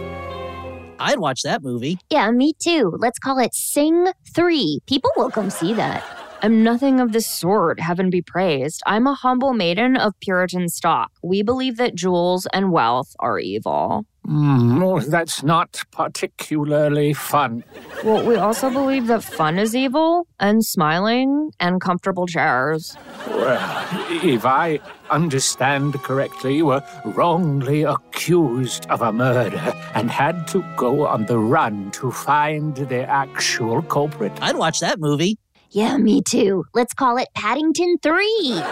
I'd 1.00 1.18
watch 1.18 1.42
that 1.42 1.62
movie. 1.64 1.98
Yeah, 2.10 2.30
me 2.30 2.52
too. 2.52 2.92
Let's 2.98 3.18
call 3.18 3.38
it 3.38 3.54
Sing 3.54 4.06
3. 4.34 4.80
People 4.86 5.10
will 5.16 5.30
come 5.30 5.50
see 5.50 5.74
that. 5.74 6.04
I'm 6.40 6.62
nothing 6.62 7.00
of 7.00 7.12
the 7.12 7.20
sort, 7.20 7.80
heaven 7.80 8.10
be 8.10 8.22
praised. 8.22 8.80
I'm 8.86 9.06
a 9.08 9.14
humble 9.14 9.54
maiden 9.54 9.96
of 9.96 10.18
Puritan 10.20 10.68
stock. 10.68 11.10
We 11.22 11.42
believe 11.42 11.78
that 11.78 11.96
jewels 11.96 12.46
and 12.52 12.70
wealth 12.70 13.16
are 13.18 13.40
evil. 13.40 14.06
Mm, 14.28 14.82
oh, 14.82 15.00
that's 15.00 15.42
not 15.42 15.82
particularly 15.90 17.14
fun. 17.14 17.64
Well, 18.04 18.24
we 18.24 18.36
also 18.36 18.70
believe 18.70 19.06
that 19.06 19.24
fun 19.24 19.58
is 19.58 19.74
evil, 19.74 20.28
and 20.38 20.64
smiling, 20.64 21.50
and 21.58 21.80
comfortable 21.80 22.26
chairs. 22.26 22.94
Well, 23.26 23.88
if 24.22 24.44
I 24.44 24.80
understand 25.10 25.94
correctly, 26.02 26.56
you 26.56 26.66
were 26.66 26.84
wrongly 27.06 27.84
accused 27.84 28.86
of 28.90 29.00
a 29.00 29.12
murder 29.12 29.74
and 29.94 30.10
had 30.10 30.46
to 30.48 30.62
go 30.76 31.06
on 31.06 31.24
the 31.24 31.38
run 31.38 31.90
to 31.92 32.12
find 32.12 32.76
the 32.76 33.08
actual 33.08 33.80
culprit. 33.82 34.32
I'd 34.42 34.56
watch 34.56 34.80
that 34.80 35.00
movie. 35.00 35.38
Yeah, 35.70 35.98
me 35.98 36.22
too. 36.22 36.64
Let's 36.74 36.94
call 36.94 37.18
it 37.18 37.28
Paddington 37.34 37.98
3. 38.02 38.62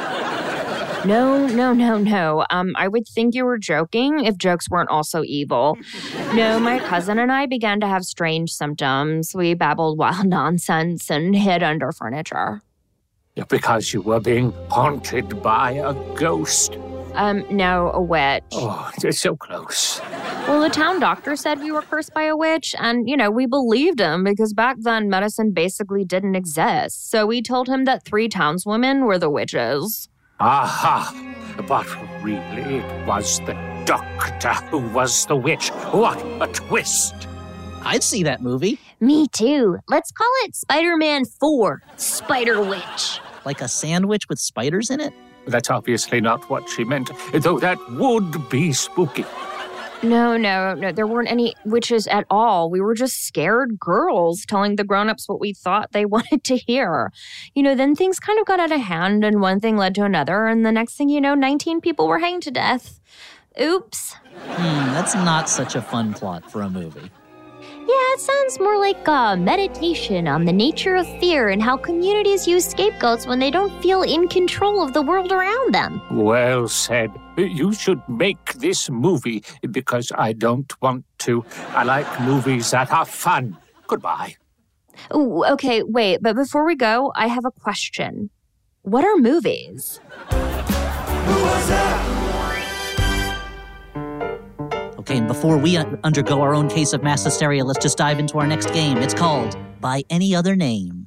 No, 1.05 1.47
no, 1.47 1.73
no, 1.73 1.99
no. 1.99 2.45
Um, 2.51 2.73
I 2.77 2.89
would 2.89 3.07
think 3.07 3.35
you 3.35 3.45
were 3.45 3.59
joking 3.59 4.25
if 4.25 4.37
jokes 4.39 4.69
weren't 4.71 4.89
also 4.89 5.23
evil. 5.23 5.79
No, 6.35 6.59
my 6.59 6.79
cousin 6.81 7.19
and 7.19 7.31
I 7.31 7.47
began 7.47 7.81
to 7.81 7.87
have 7.87 8.05
strange 8.05 8.51
symptoms. 8.51 9.33
We 9.35 9.55
babbled 9.55 9.99
wild 9.99 10.27
nonsense 10.27 11.11
and 11.11 11.37
hid 11.37 11.63
under 11.63 11.93
furniture. 11.93 12.63
Because 13.49 13.93
you 13.93 14.01
were 14.01 14.21
being 14.21 14.53
haunted 14.71 15.43
by 15.43 15.73
a 15.73 15.93
ghost. 16.15 16.79
Um, 17.17 17.45
no, 17.51 17.91
a 17.93 18.01
witch. 18.01 18.45
Oh, 18.53 18.91
it's 19.03 19.21
so 19.21 19.37
close. 19.37 20.01
Well, 20.47 20.61
the 20.61 20.69
town 20.69 21.01
doctor 21.01 21.35
said 21.35 21.61
we 21.61 21.73
were 21.73 21.83
cursed 21.83 22.13
by 22.15 22.25
a 22.25 22.37
witch, 22.37 22.75
and, 22.79 23.09
you 23.09 23.17
know, 23.17 23.31
we 23.31 23.47
believed 23.47 23.99
him 24.01 24.23
because 24.25 24.53
back 24.53 24.77
then 24.81 25.09
medicine 25.09 25.53
basically 25.53 26.05
didn't 26.05 26.37
exist. 26.37 27.11
So 27.11 27.27
we 27.27 27.43
told 27.43 27.69
him 27.69 27.85
that 27.87 28.05
three 28.05 28.29
townswomen 28.29 29.07
were 29.07 29.19
the 29.19 29.31
witches. 29.31 30.09
Aha! 30.39 31.13
But 31.67 31.87
really, 32.23 32.77
it 32.79 33.07
was 33.07 33.41
the 33.41 33.55
doctor 33.87 34.53
who 34.71 34.79
was 34.91 35.25
the 35.27 35.37
witch. 35.37 35.69
What 35.93 36.23
a 36.41 36.47
twist! 36.53 37.15
I'd 37.83 38.03
see 38.03 38.23
that 38.25 38.43
movie. 38.43 38.79
Me 39.01 39.29
too. 39.29 39.79
Let's 39.89 40.11
call 40.11 40.31
it 40.45 40.55
Spider 40.57 40.97
Man 40.97 41.25
4 41.25 41.83
Spider 41.97 42.61
Witch. 42.63 43.21
Like 43.45 43.61
a 43.61 43.69
sandwich 43.69 44.29
with 44.29 44.39
spiders 44.41 44.91
in 44.91 45.01
it? 45.01 45.13
That's 45.47 45.71
obviously 45.71 46.21
not 46.21 46.49
what 46.51 46.69
she 46.69 46.85
meant, 46.85 47.11
though 47.33 47.59
that 47.61 47.79
would 47.91 48.49
be 48.49 48.73
spooky. 48.73 49.25
No, 50.03 50.37
no, 50.37 50.75
no. 50.75 50.93
There 50.93 51.07
weren't 51.07 51.31
any 51.31 51.55
witches 51.65 52.07
at 52.07 52.27
all. 52.31 52.71
We 52.71 52.81
were 52.81 52.95
just 52.95 53.27
scared 53.27 53.81
girls 53.81 54.45
telling 54.45 54.77
the 54.77 54.85
grown-ups 54.85 55.29
what 55.29 55.41
we 55.41 55.55
thought 55.55 55.93
they 55.93 56.05
wanted 56.17 56.45
to 56.45 56.57
hear. 56.57 57.13
You 57.55 57.63
know, 57.63 57.75
then 57.75 57.95
things 57.95 58.21
kind 58.21 58.39
of 58.39 58.47
got 58.47 58.61
out 58.61 58.73
of 58.73 58.81
hand 58.81 59.25
and 59.25 59.41
one 59.41 59.59
thing 59.61 59.77
led 59.77 59.95
to 59.97 60.05
another 60.05 60.47
and 60.47 60.67
the 60.67 60.73
next 60.73 60.97
thing 60.97 61.09
you 61.09 61.21
know, 61.21 61.35
19 61.35 61.81
people 61.81 62.09
were 62.09 62.19
hanged 62.19 62.43
to 62.43 62.51
death. 62.51 63.01
Oops. 63.61 64.13
Hmm, 64.13 64.93
that's 64.93 65.15
not 65.15 65.49
such 65.49 65.75
a 65.75 65.83
fun 65.83 66.13
plot 66.13 66.51
for 66.51 66.61
a 66.61 66.69
movie. 66.69 67.11
Yeah, 67.89 68.15
it 68.15 68.21
sounds 68.21 68.59
more 68.59 68.79
like 68.79 69.07
a 69.07 69.37
meditation 69.37 70.27
on 70.27 70.45
the 70.45 70.53
nature 70.53 70.97
of 70.97 71.07
fear 71.21 71.51
and 71.51 71.63
how 71.63 71.77
communities 71.77 72.49
use 72.49 72.67
scapegoats 72.67 73.29
when 73.29 73.39
they 73.39 73.51
don't 73.51 73.71
feel 73.81 74.03
in 74.03 74.27
control 74.27 74.83
of 74.83 74.93
the 74.93 75.03
world 75.03 75.31
around 75.31 75.73
them. 75.73 76.03
Well 76.11 76.67
said. 76.67 77.13
You 77.37 77.73
should 77.73 78.03
make 78.09 78.55
this 78.55 78.91
movie 78.91 79.45
because 79.71 80.11
I 80.17 80.33
don't 80.33 80.73
want 80.83 81.05
to. 81.19 81.45
I 81.71 81.85
like 81.85 82.09
movies 82.23 82.73
that 82.73 82.91
are 82.91 83.05
fun. 83.05 83.57
Goodbye. 83.87 84.35
Ooh, 85.15 85.45
okay, 85.45 85.85
wait, 85.85 86.19
but 86.23 86.35
before 86.35 86.65
we 86.65 86.75
go, 86.75 87.13
I 87.15 87.29
have 87.29 87.45
a 87.45 87.53
question. 87.53 88.31
What 88.83 89.05
are 89.05 89.17
movies? 89.17 90.01
And 95.09 95.29
before 95.29 95.57
we 95.57 95.77
undergo 95.77 96.41
our 96.43 96.55
own 96.55 96.69
case 96.69 96.93
of 96.93 97.03
mass 97.03 97.23
hysteria, 97.25 97.65
let's 97.65 97.79
just 97.79 97.97
dive 97.97 98.19
into 98.19 98.39
our 98.39 98.47
next 98.47 98.73
game. 98.73 98.99
It's 98.99 99.15
called 99.15 99.57
By 99.81 100.03
Any 100.11 100.35
Other 100.35 100.57
Name. 100.57 101.07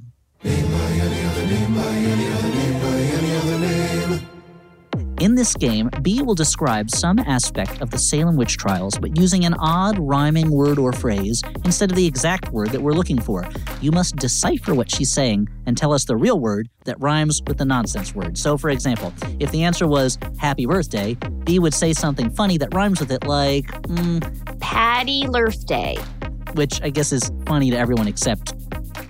In 5.20 5.36
this 5.36 5.54
game, 5.54 5.90
B 6.02 6.22
will 6.22 6.34
describe 6.34 6.90
some 6.90 7.20
aspect 7.20 7.82
of 7.82 7.90
the 7.90 7.98
Salem 7.98 8.38
witch 8.38 8.56
trials, 8.56 8.98
but 8.98 9.18
using 9.18 9.44
an 9.44 9.54
odd 9.56 10.00
rhyming 10.00 10.50
word 10.50 10.80
or 10.80 10.94
phrase 10.94 11.44
instead 11.66 11.92
of 11.92 11.98
the 11.98 12.06
exact 12.06 12.54
word 12.54 12.70
that 12.70 12.82
we're 12.82 12.94
looking 12.94 13.20
for. 13.20 13.46
You 13.82 13.92
must 13.92 14.16
decipher 14.16 14.74
what 14.74 14.90
she's 14.90 15.12
saying 15.12 15.50
and 15.66 15.78
tell 15.78 15.92
us 15.92 16.06
the 16.06 16.16
real 16.16 16.40
word 16.40 16.70
that 16.86 16.96
rhymes 17.02 17.42
with 17.48 17.58
the 17.58 17.66
nonsense 17.66 18.16
word. 18.16 18.38
So, 18.38 18.58
for 18.58 18.70
example, 18.70 19.14
if 19.42 19.52
the 19.52 19.64
answer 19.64 19.88
was 19.88 20.18
happy 20.38 20.66
birthday, 20.66 21.18
B 21.50 21.58
would 21.58 21.74
say 21.74 21.94
something 21.94 22.30
funny 22.30 22.60
that 22.60 22.72
rhymes 22.76 23.00
with 23.00 23.12
it, 23.12 23.26
like, 23.26 23.66
mm, 23.88 24.60
Patty 24.60 25.24
Lurf 25.24 25.66
Day. 25.66 25.98
which 26.54 26.80
I 26.84 26.90
guess 26.92 27.12
is 27.12 27.32
funny 27.48 27.72
to 27.72 27.78
everyone 27.78 28.08
except 28.08 28.54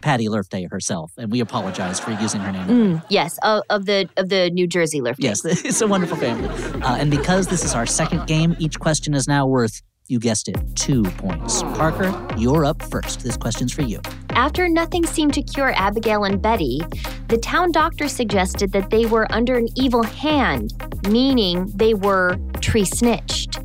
Patty 0.02 0.28
Lurfday 0.30 0.70
herself. 0.72 1.12
And 1.18 1.32
we 1.32 1.42
apologize 1.42 2.00
for 2.00 2.12
using 2.12 2.40
her 2.42 2.52
name. 2.54 2.68
Mm, 2.68 3.04
yes, 3.10 3.38
of, 3.44 3.64
of 3.70 3.86
the 3.86 4.10
of 4.16 4.30
the 4.30 4.50
New 4.52 4.68
Jersey 4.68 5.02
Lurf. 5.02 5.16
Yes, 5.20 5.44
it's 5.66 5.82
a 5.82 5.88
wonderful 5.88 6.16
family. 6.16 6.48
Uh, 6.82 6.96
and 6.96 7.12
because 7.12 7.48
this 7.48 7.66
is 7.66 7.76
our 7.76 7.86
second 7.86 8.26
game, 8.26 8.56
each 8.60 8.80
question 8.80 9.14
is 9.14 9.28
now 9.28 9.46
worth, 9.46 9.82
you 10.10 10.20
guessed 10.20 10.50
it, 10.50 10.58
two 10.76 11.04
points. 11.04 11.62
Parker, 11.62 12.28
you're 12.38 12.66
up 12.66 12.82
first. 12.84 13.22
This 13.22 13.38
question's 13.38 13.72
for 13.72 13.84
you. 13.84 14.02
After 14.32 14.68
nothing 14.68 15.06
seemed 15.06 15.34
to 15.36 15.42
cure 15.42 15.72
Abigail 15.76 16.24
and 16.24 16.42
Betty, 16.42 16.82
the 17.28 17.38
town 17.38 17.72
doctor 17.72 18.08
suggested 18.08 18.72
that 18.72 18.90
they 18.90 19.06
were 19.06 19.32
under 19.32 19.56
an 19.56 19.68
evil 19.76 20.04
hand, 20.04 20.74
meaning 21.08 21.72
they 21.76 21.94
were 21.94 22.38
tree 22.60 22.86
snitched. 22.86 23.60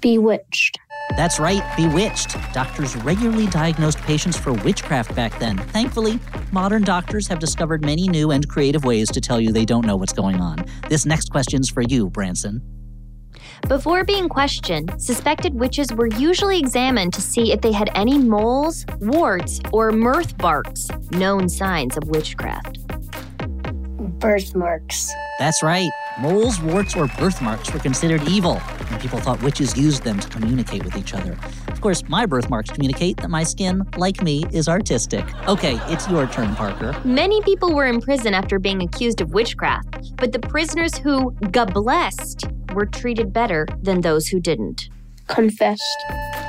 Bewitched. 0.00 0.78
That's 1.16 1.40
right, 1.40 1.62
bewitched. 1.76 2.36
Doctors 2.52 2.94
regularly 2.96 3.48
diagnosed 3.48 3.98
patients 3.98 4.36
for 4.36 4.52
witchcraft 4.52 5.14
back 5.14 5.38
then. 5.40 5.58
Thankfully, 5.58 6.20
modern 6.52 6.82
doctors 6.82 7.26
have 7.26 7.40
discovered 7.40 7.84
many 7.84 8.08
new 8.08 8.30
and 8.30 8.48
creative 8.48 8.84
ways 8.84 9.10
to 9.10 9.20
tell 9.20 9.40
you 9.40 9.52
they 9.52 9.64
don't 9.64 9.84
know 9.84 9.96
what's 9.96 10.12
going 10.12 10.40
on. 10.40 10.64
This 10.88 11.04
next 11.04 11.30
question's 11.30 11.68
for 11.68 11.82
you, 11.82 12.08
Branson. 12.08 12.62
Before 13.68 14.04
being 14.04 14.28
questioned, 14.28 14.92
suspected 15.00 15.54
witches 15.54 15.92
were 15.92 16.06
usually 16.06 16.58
examined 16.58 17.12
to 17.14 17.20
see 17.20 17.52
if 17.52 17.60
they 17.60 17.72
had 17.72 17.90
any 17.94 18.18
moles, 18.18 18.84
warts, 19.00 19.60
or 19.72 19.92
mirthmarks, 19.92 20.90
known 21.12 21.48
signs 21.48 21.96
of 21.96 22.04
witchcraft. 22.08 22.78
Birthmarks. 24.18 25.12
That's 25.38 25.62
right. 25.62 25.90
Moles, 26.20 26.60
warts, 26.60 26.94
or 26.94 27.06
birthmarks 27.18 27.72
were 27.72 27.78
considered 27.78 28.22
evil, 28.28 28.60
and 28.90 29.00
people 29.00 29.20
thought 29.20 29.42
witches 29.42 29.74
used 29.76 30.02
them 30.02 30.20
to 30.20 30.28
communicate 30.28 30.84
with 30.84 30.96
each 30.96 31.14
other. 31.14 31.38
Of 31.68 31.80
course, 31.80 32.06
my 32.08 32.26
birthmarks 32.26 32.70
communicate 32.70 33.16
that 33.18 33.30
my 33.30 33.44
skin, 33.44 33.82
like 33.96 34.22
me, 34.22 34.44
is 34.52 34.68
artistic. 34.68 35.24
Okay, 35.48 35.80
it's 35.86 36.06
your 36.10 36.26
turn, 36.26 36.54
Parker. 36.56 36.94
Many 37.04 37.40
people 37.42 37.74
were 37.74 37.86
in 37.86 38.02
prison 38.02 38.34
after 38.34 38.58
being 38.58 38.82
accused 38.82 39.22
of 39.22 39.32
witchcraft, 39.32 40.14
but 40.16 40.32
the 40.32 40.40
prisoners 40.40 40.98
who 40.98 41.30
got 41.52 41.72
blessed 41.72 42.44
were 42.74 42.86
treated 42.86 43.32
better 43.32 43.66
than 43.82 44.00
those 44.00 44.28
who 44.28 44.40
didn't. 44.40 44.88
Confessed. 45.26 46.04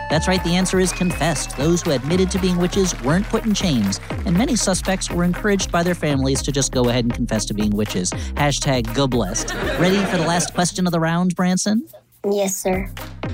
That's 0.09 0.27
right, 0.27 0.43
the 0.43 0.55
answer 0.55 0.79
is 0.79 0.91
confessed. 0.91 1.55
Those 1.55 1.81
who 1.81 1.91
admitted 1.91 2.31
to 2.31 2.39
being 2.39 2.57
witches 2.57 2.99
weren't 3.01 3.25
put 3.29 3.45
in 3.45 3.53
chains, 3.53 3.99
and 4.25 4.37
many 4.37 4.55
suspects 4.55 5.09
were 5.09 5.23
encouraged 5.23 5.71
by 5.71 5.83
their 5.83 5.95
families 5.95 6.41
to 6.41 6.51
just 6.51 6.71
go 6.71 6.89
ahead 6.89 7.05
and 7.05 7.13
confess 7.13 7.45
to 7.45 7.53
being 7.53 7.71
witches. 7.71 8.11
Hashtag 8.35 8.93
go 8.95 9.07
blessed. 9.07 9.53
Ready 9.79 10.03
for 10.05 10.17
the 10.17 10.25
last 10.25 10.53
question 10.53 10.85
of 10.87 10.91
the 10.91 10.99
round, 10.99 11.35
Branson? 11.35 11.87
Yes, 12.29 12.55
sir. 12.55 12.87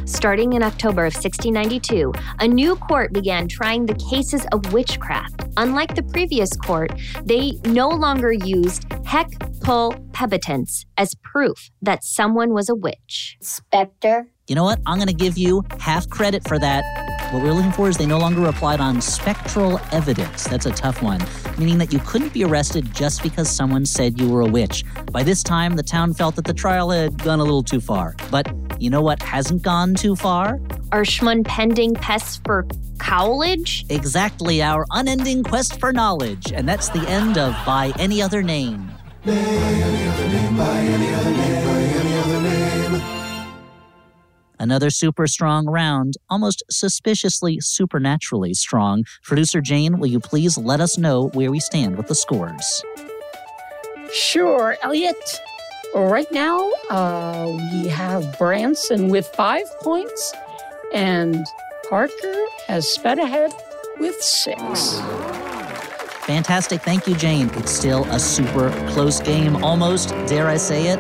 Starting 0.06 0.54
in 0.54 0.64
October 0.64 1.06
of 1.06 1.14
1692, 1.14 2.14
a 2.40 2.48
new 2.48 2.76
court 2.78 3.12
began 3.12 3.48
trying 3.48 3.86
the 3.86 3.96
cases 4.10 4.46
of 4.54 4.72
witchcraft. 4.72 5.44
Unlike 5.58 5.96
the 5.96 6.04
previous 6.04 6.56
court, 6.56 6.92
they 7.24 7.60
no 7.66 7.90
longer 7.90 8.32
used 8.32 8.86
heck 9.06 9.28
pull 9.60 9.94
pebitance 10.12 10.86
as 10.98 11.14
proof 11.16 11.70
that 11.82 12.04
someone 12.04 12.54
was 12.54 12.70
a 12.70 12.76
witch. 12.76 13.38
Spectre. 13.42 14.28
You 14.48 14.56
know 14.56 14.64
what? 14.64 14.80
I'm 14.86 14.98
going 14.98 15.08
to 15.10 15.14
give 15.14 15.38
you 15.38 15.64
half 15.80 16.10
credit 16.10 16.48
for 16.48 16.58
that. 16.58 16.84
What 17.32 17.44
we're 17.44 17.52
looking 17.52 17.74
for 17.74 17.90
is 17.90 17.98
they 17.98 18.06
no 18.06 18.20
longer 18.20 18.40
relied 18.40 18.80
on 18.80 19.02
spectral 19.02 19.82
evidence. 19.92 20.46
That's 20.46 20.66
a 20.66 20.72
tough 20.72 21.02
one, 21.02 21.22
meaning 21.58 21.78
that 21.80 21.92
you 21.92 22.00
couldn't 22.00 22.32
be 22.32 22.46
arrested 22.46 22.94
just 22.94 23.22
because 23.22 23.50
someone 23.50 23.86
said 23.86 24.18
you 24.18 24.30
were 24.30 24.40
a 24.40 24.46
witch. 24.46 24.86
By 25.12 25.24
this 25.24 25.44
time, 25.44 25.76
the 25.76 25.84
town 25.84 26.14
felt 26.14 26.36
that 26.38 26.46
the 26.46 26.54
trial 26.54 26.90
had 26.90 27.22
gone 27.22 27.42
a 27.42 27.44
little 27.44 27.64
too 27.64 27.82
far. 27.82 28.16
But 28.32 28.48
you 28.80 28.90
know 28.90 29.02
what 29.02 29.22
hasn't 29.22 29.62
gone 29.62 29.94
too 29.94 30.16
far? 30.16 30.62
Our 30.94 31.04
Schmun 31.04 31.44
pending 31.44 31.96
pests 31.96 32.40
for 32.46 32.64
cowlage? 32.98 33.84
Exactly, 33.92 34.62
our 34.62 34.86
unending 34.92 35.44
quest 35.44 35.82
for 35.82 35.92
knowledge. 35.92 36.54
And 36.54 36.68
that's 36.68 36.88
the 36.90 37.06
end 37.10 37.38
of 37.38 37.54
By 37.66 37.92
Any 38.00 38.22
Other 38.22 38.42
Name. 38.42 38.90
Another 44.60 44.90
super 44.90 45.28
strong 45.28 45.66
round, 45.68 46.16
almost 46.30 46.64
suspiciously 46.70 47.60
supernaturally 47.60 48.54
strong. 48.54 49.06
Producer 49.24 49.62
Jane, 49.62 50.00
will 50.00 50.08
you 50.08 50.20
please 50.20 50.58
let 50.58 50.82
us 50.82 50.98
know 50.98 51.30
where 51.30 51.52
we 51.52 51.60
stand 51.60 51.96
with 51.96 52.08
the 52.08 52.16
scores? 52.16 52.84
Sure, 54.12 54.78
Elliot. 54.82 55.18
Right 55.94 56.32
now, 56.32 56.72
uh, 56.90 57.58
we 57.72 57.88
have 57.90 58.38
Branson 58.38 59.10
with 59.10 59.28
five 59.28 59.66
points, 59.82 60.34
and 60.94 61.46
Parker 61.90 62.46
has 62.68 62.88
sped 62.90 63.20
ahead 63.20 63.52
with 64.00 64.16
six. 64.22 65.00
Fantastic. 66.26 66.82
Thank 66.82 67.08
you, 67.08 67.16
Jane. 67.16 67.50
It's 67.54 67.72
still 67.72 68.04
a 68.12 68.20
super 68.20 68.70
close 68.90 69.22
game, 69.22 69.64
almost, 69.64 70.10
dare 70.28 70.48
I 70.48 70.58
say 70.58 70.88
it, 70.88 71.00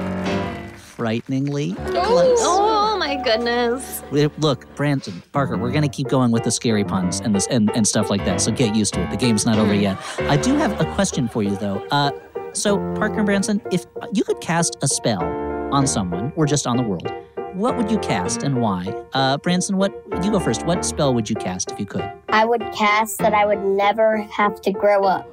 frighteningly 0.97 1.73
close. 1.73 2.39
Oh 2.41 2.97
my 2.97 3.15
goodness. 3.23 4.01
Look, 4.39 4.75
Branson, 4.75 5.21
Parker, 5.31 5.55
we're 5.55 5.71
going 5.71 5.83
to 5.83 5.89
keep 5.89 6.07
going 6.07 6.31
with 6.31 6.43
the 6.43 6.51
scary 6.51 6.83
puns 6.83 7.19
and, 7.19 7.35
this, 7.35 7.45
and, 7.47 7.69
and 7.75 7.87
stuff 7.87 8.09
like 8.09 8.25
that, 8.25 8.41
so 8.41 8.51
get 8.51 8.75
used 8.75 8.95
to 8.95 9.01
it. 9.03 9.11
The 9.11 9.17
game's 9.17 9.45
not 9.45 9.59
over 9.59 9.75
yet. 9.75 9.97
I 10.21 10.37
do 10.37 10.55
have 10.55 10.81
a 10.81 10.91
question 10.95 11.27
for 11.27 11.43
you, 11.43 11.55
though. 11.55 11.85
Uh, 11.91 12.11
so, 12.53 12.77
Parker 12.95 13.17
and 13.17 13.25
Branson, 13.27 13.61
if 13.71 13.85
you 14.11 14.23
could 14.23 14.41
cast 14.41 14.77
a 14.81 14.87
spell 14.87 15.23
on 15.71 15.85
someone 15.85 16.33
or 16.35 16.47
just 16.47 16.65
on 16.65 16.75
the 16.75 16.83
world, 16.83 17.11
what 17.53 17.77
would 17.77 17.91
you 17.91 17.99
cast 17.99 18.41
and 18.41 18.59
why? 18.59 18.87
Uh, 19.13 19.37
Branson, 19.37 19.77
what 19.77 19.93
you 20.23 20.31
go 20.31 20.39
first. 20.39 20.65
What 20.65 20.83
spell 20.83 21.13
would 21.13 21.29
you 21.29 21.35
cast 21.35 21.71
if 21.71 21.79
you 21.79 21.85
could? 21.85 22.09
I 22.29 22.43
would 22.45 22.61
cast 22.73 23.19
that 23.19 23.35
I 23.35 23.45
would 23.45 23.63
never 23.63 24.17
have 24.17 24.59
to 24.61 24.71
grow 24.71 25.03
up. 25.03 25.31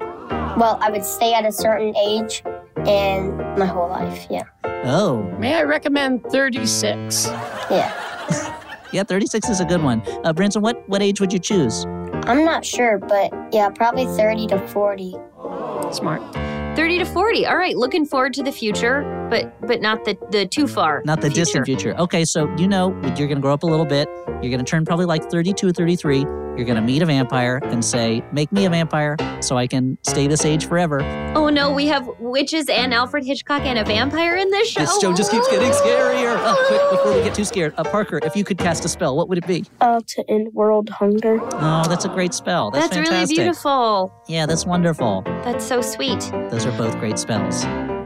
Well, 0.58 0.78
I 0.80 0.90
would 0.90 1.04
stay 1.04 1.32
at 1.32 1.46
a 1.46 1.52
certain 1.52 1.96
age 1.96 2.42
and 2.86 3.36
my 3.58 3.66
whole 3.66 3.88
life, 3.88 4.26
yeah. 4.30 4.42
Oh. 4.86 5.22
May 5.38 5.54
I 5.54 5.62
recommend 5.62 6.24
36? 6.24 7.26
Yeah. 7.70 8.60
yeah, 8.92 9.02
36 9.02 9.48
is 9.48 9.60
a 9.60 9.64
good 9.64 9.82
one. 9.82 10.02
Uh, 10.24 10.32
Branson, 10.32 10.60
what, 10.62 10.86
what 10.88 11.02
age 11.02 11.20
would 11.20 11.32
you 11.32 11.38
choose? 11.38 11.86
I'm 12.26 12.44
not 12.44 12.64
sure, 12.64 12.98
but 12.98 13.32
yeah, 13.52 13.68
probably 13.70 14.06
30 14.06 14.48
to 14.48 14.68
40. 14.68 15.14
Smart. 15.92 16.22
30 16.76 16.98
to 16.98 17.04
40. 17.04 17.46
All 17.46 17.56
right, 17.56 17.76
looking 17.76 18.04
forward 18.04 18.34
to 18.34 18.42
the 18.42 18.52
future, 18.52 19.23
but 19.34 19.66
but 19.66 19.80
not 19.80 20.04
the 20.04 20.16
the 20.30 20.46
too 20.46 20.68
far. 20.68 21.02
Not 21.04 21.20
the 21.20 21.28
future. 21.28 21.40
distant 21.40 21.66
future. 21.66 21.94
Okay, 21.98 22.24
so 22.24 22.48
you 22.56 22.68
know 22.68 22.90
you're 23.16 23.26
going 23.26 23.36
to 23.36 23.40
grow 23.40 23.52
up 23.52 23.64
a 23.64 23.66
little 23.66 23.84
bit. 23.84 24.08
You're 24.26 24.50
going 24.50 24.58
to 24.58 24.64
turn 24.64 24.84
probably 24.84 25.06
like 25.06 25.28
32 25.28 25.68
or 25.68 25.72
33. 25.72 26.20
You're 26.20 26.64
going 26.64 26.76
to 26.76 26.82
meet 26.82 27.02
a 27.02 27.06
vampire 27.06 27.60
and 27.64 27.84
say, 27.84 28.22
"Make 28.32 28.52
me 28.52 28.64
a 28.64 28.70
vampire 28.70 29.16
so 29.40 29.56
I 29.56 29.66
can 29.66 29.98
stay 30.02 30.28
this 30.28 30.44
age 30.44 30.66
forever." 30.66 31.00
Oh 31.34 31.48
no, 31.48 31.72
we 31.72 31.86
have 31.86 32.08
witches 32.20 32.68
and 32.68 32.94
Alfred 32.94 33.24
Hitchcock 33.24 33.62
and 33.62 33.76
a 33.76 33.84
vampire 33.84 34.36
in 34.36 34.50
this 34.50 34.68
show. 34.68 34.82
This 34.82 35.00
show 35.00 35.12
just 35.12 35.32
keeps 35.32 35.48
getting 35.50 35.72
scarier. 35.72 36.34
Oh, 36.46 36.62
quick, 36.68 36.98
before 36.98 37.16
we 37.16 37.24
get 37.24 37.34
too 37.34 37.44
scared, 37.44 37.72
uh, 37.78 37.84
Parker, 37.84 38.20
if 38.22 38.36
you 38.36 38.44
could 38.44 38.58
cast 38.58 38.84
a 38.84 38.88
spell, 38.88 39.16
what 39.16 39.30
would 39.30 39.38
it 39.38 39.46
be? 39.46 39.64
Uh, 39.80 40.00
to 40.08 40.30
end 40.30 40.52
world 40.52 40.90
hunger. 40.90 41.38
Oh, 41.40 41.84
that's 41.88 42.04
a 42.04 42.08
great 42.08 42.34
spell. 42.34 42.70
That's, 42.70 42.88
fantastic. 42.88 43.04
That's 43.04 43.08
fantastic. 43.08 43.38
really 43.38 43.44
beautiful. 43.48 44.24
Yeah, 44.28 44.44
that's 44.44 44.66
wonderful. 44.66 45.22
That's 45.42 45.64
so 45.64 45.80
sweet. 45.80 46.20
Those 46.50 46.66
are 46.66 46.76
both 46.76 46.98
great 46.98 47.18
spells. 47.18 47.64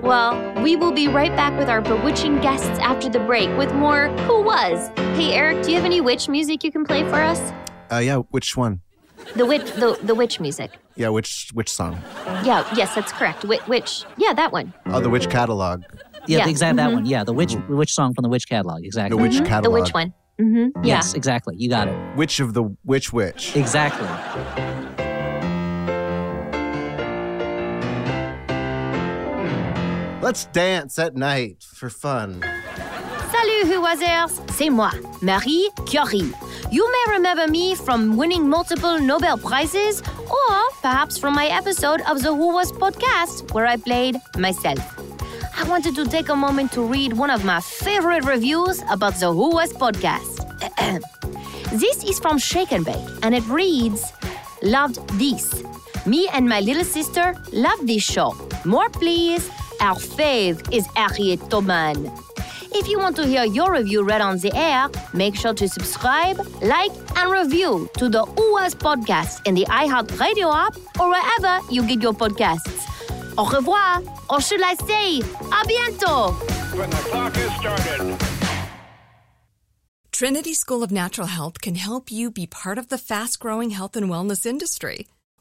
Well, 0.08 0.62
we 0.62 0.74
will 0.74 0.92
be 0.92 1.06
right 1.06 1.36
back 1.36 1.58
with 1.58 1.68
our 1.68 1.82
bewitching 1.82 2.40
guests 2.40 2.78
after 2.78 3.10
the 3.10 3.18
break 3.20 3.54
with 3.58 3.74
more 3.74 4.08
Who 4.20 4.40
Was. 4.40 4.88
Hey, 5.18 5.34
Eric, 5.34 5.62
do 5.62 5.68
you 5.68 5.76
have 5.76 5.84
any 5.84 6.00
witch 6.00 6.30
music 6.30 6.64
you 6.64 6.72
can 6.72 6.82
play 6.86 7.06
for 7.10 7.16
us? 7.16 7.52
Uh, 7.92 7.98
yeah, 7.98 8.16
which 8.30 8.56
one? 8.56 8.80
The 9.36 9.44
witch, 9.44 9.70
the, 9.72 9.98
the 10.02 10.14
witch 10.14 10.40
music. 10.40 10.78
Yeah, 10.96 11.10
which 11.10 11.50
which 11.52 11.68
song? 11.70 12.00
Yeah, 12.42 12.66
yes, 12.74 12.94
that's 12.94 13.12
correct. 13.12 13.44
Witch, 13.44 13.60
witch. 13.68 14.04
Yeah, 14.16 14.32
that 14.32 14.50
one. 14.50 14.72
Oh, 14.86 15.00
the 15.00 15.10
Witch 15.10 15.28
Catalog. 15.28 15.82
Yeah, 16.26 16.38
Yeah, 16.38 16.44
the 16.44 16.50
exact 16.52 16.76
that 16.76 16.90
one. 16.90 17.04
Yeah, 17.04 17.24
the 17.24 17.34
witch, 17.34 17.52
the 17.68 17.76
witch 17.76 17.92
song 17.92 18.14
from 18.14 18.22
the 18.22 18.30
witch 18.30 18.48
catalog. 18.48 18.86
Exactly. 18.86 19.14
The 19.14 19.22
Witch 19.22 19.34
Mhm, 19.34 19.46
Catalog. 19.46 19.64
The 19.64 19.70
witch 19.82 19.92
one. 19.92 20.14
Mm-hmm. 20.40 20.84
Yeah. 20.86 20.94
Yes, 20.94 21.12
exactly. 21.12 21.54
You 21.58 21.68
got 21.68 21.88
it. 21.88 22.16
Which 22.16 22.40
of 22.40 22.54
the 22.54 22.62
which 22.84 23.12
which? 23.12 23.54
Exactly. 23.54 24.08
Let's 30.28 30.44
dance 30.52 30.98
at 30.98 31.16
night 31.16 31.62
for 31.62 31.88
fun. 31.88 32.44
Salut, 33.32 33.80
Whoazers! 33.80 34.42
C'est 34.50 34.68
moi, 34.68 34.90
Marie 35.22 35.70
Curie. 35.86 36.34
You 36.70 36.86
may 36.92 37.12
remember 37.14 37.46
me 37.46 37.74
from 37.74 38.14
winning 38.14 38.46
multiple 38.46 39.00
Nobel 39.00 39.38
Prizes, 39.38 40.02
or 40.28 40.54
perhaps 40.82 41.16
from 41.16 41.34
my 41.34 41.46
episode 41.46 42.02
of 42.02 42.22
the 42.22 42.34
Who 42.34 42.52
Was 42.52 42.72
podcast, 42.72 43.54
where 43.54 43.64
I 43.64 43.78
played 43.78 44.16
myself. 44.36 44.84
I 45.56 45.64
wanted 45.66 45.94
to 45.94 46.04
take 46.04 46.28
a 46.28 46.36
moment 46.36 46.72
to 46.72 46.82
read 46.82 47.14
one 47.14 47.30
of 47.30 47.46
my 47.46 47.62
favorite 47.62 48.26
reviews 48.26 48.82
about 48.90 49.14
the 49.14 49.32
Who 49.32 49.54
Was 49.54 49.72
podcast. 49.72 50.44
this 51.80 52.04
is 52.04 52.18
from 52.18 52.36
Shake 52.36 52.72
and 52.72 52.84
Bake, 52.84 53.08
and 53.22 53.34
it 53.34 53.46
reads 53.46 54.12
Loved 54.62 54.98
this. 55.18 55.64
Me 56.04 56.28
and 56.34 56.46
my 56.46 56.60
little 56.60 56.84
sister 56.84 57.34
love 57.50 57.86
this 57.86 58.02
show. 58.02 58.36
More, 58.66 58.90
please. 58.90 59.50
Our 59.80 59.94
fave 59.94 60.72
is 60.72 60.86
Harriet 60.96 61.40
Tubman. 61.50 62.10
If 62.72 62.88
you 62.88 62.98
want 62.98 63.16
to 63.16 63.26
hear 63.26 63.44
your 63.44 63.72
review 63.72 64.02
read 64.02 64.20
on 64.20 64.38
the 64.38 64.52
air, 64.54 64.88
make 65.14 65.36
sure 65.36 65.54
to 65.54 65.68
subscribe, 65.68 66.38
like, 66.60 66.90
and 67.16 67.30
review 67.30 67.88
to 67.96 68.08
the 68.08 68.24
Who 68.24 68.52
Was 68.54 68.74
podcast 68.74 69.46
in 69.46 69.54
the 69.54 69.64
iHeartRadio 69.66 70.52
app 70.52 70.76
or 71.00 71.08
wherever 71.08 71.60
you 71.70 71.86
get 71.86 72.02
your 72.02 72.12
podcasts. 72.12 72.86
Au 73.38 73.48
revoir, 73.48 74.02
or 74.28 74.40
should 74.40 74.62
I 74.62 74.74
say, 74.74 75.20
à 75.50 75.62
bientôt! 75.64 76.34
When 76.76 76.90
the 76.90 76.96
clock 76.96 77.36
is 77.38 77.52
started. 77.54 78.18
Trinity 80.10 80.54
School 80.54 80.82
of 80.82 80.90
Natural 80.90 81.28
Health 81.28 81.60
can 81.60 81.76
help 81.76 82.10
you 82.10 82.32
be 82.32 82.46
part 82.46 82.78
of 82.78 82.88
the 82.88 82.98
fast 82.98 83.38
growing 83.38 83.70
health 83.70 83.94
and 83.96 84.10
wellness 84.10 84.44
industry. 84.44 85.06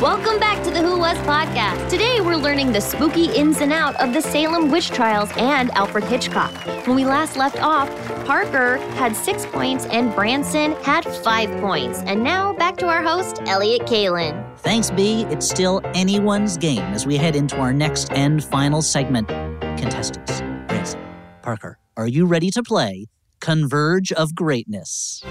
Welcome 0.00 0.40
back 0.40 0.64
to 0.64 0.70
the 0.70 0.80
Who 0.80 0.98
Was 0.98 1.18
podcast. 1.18 1.90
Today 1.90 2.22
we're 2.22 2.36
learning 2.36 2.72
the 2.72 2.80
spooky 2.80 3.26
ins 3.26 3.60
and 3.60 3.70
out 3.70 4.00
of 4.00 4.14
the 4.14 4.22
Salem 4.22 4.70
witch 4.70 4.88
trials 4.88 5.28
and 5.36 5.70
Alfred 5.72 6.04
Hitchcock. 6.04 6.54
When 6.86 6.96
we 6.96 7.04
last 7.04 7.36
left 7.36 7.62
off, 7.62 7.90
Parker 8.24 8.78
had 8.94 9.14
six 9.14 9.44
points 9.44 9.84
and 9.84 10.14
Branson 10.14 10.72
had 10.82 11.04
five 11.04 11.50
points. 11.60 11.98
And 12.06 12.24
now 12.24 12.54
back 12.54 12.78
to 12.78 12.86
our 12.86 13.02
host, 13.02 13.42
Elliot 13.44 13.82
Kalan. 13.82 14.56
Thanks, 14.60 14.90
B. 14.90 15.24
It's 15.24 15.46
still 15.46 15.82
anyone's 15.92 16.56
game 16.56 16.94
as 16.94 17.06
we 17.06 17.18
head 17.18 17.36
into 17.36 17.58
our 17.58 17.74
next 17.74 18.10
and 18.10 18.42
final 18.42 18.80
segment. 18.80 19.28
Contestants, 19.28 20.40
Branson, 20.66 20.98
Parker, 21.42 21.78
are 21.98 22.08
you 22.08 22.24
ready 22.24 22.50
to 22.52 22.62
play 22.62 23.04
Converge 23.42 24.12
of 24.12 24.34
Greatness? 24.34 25.22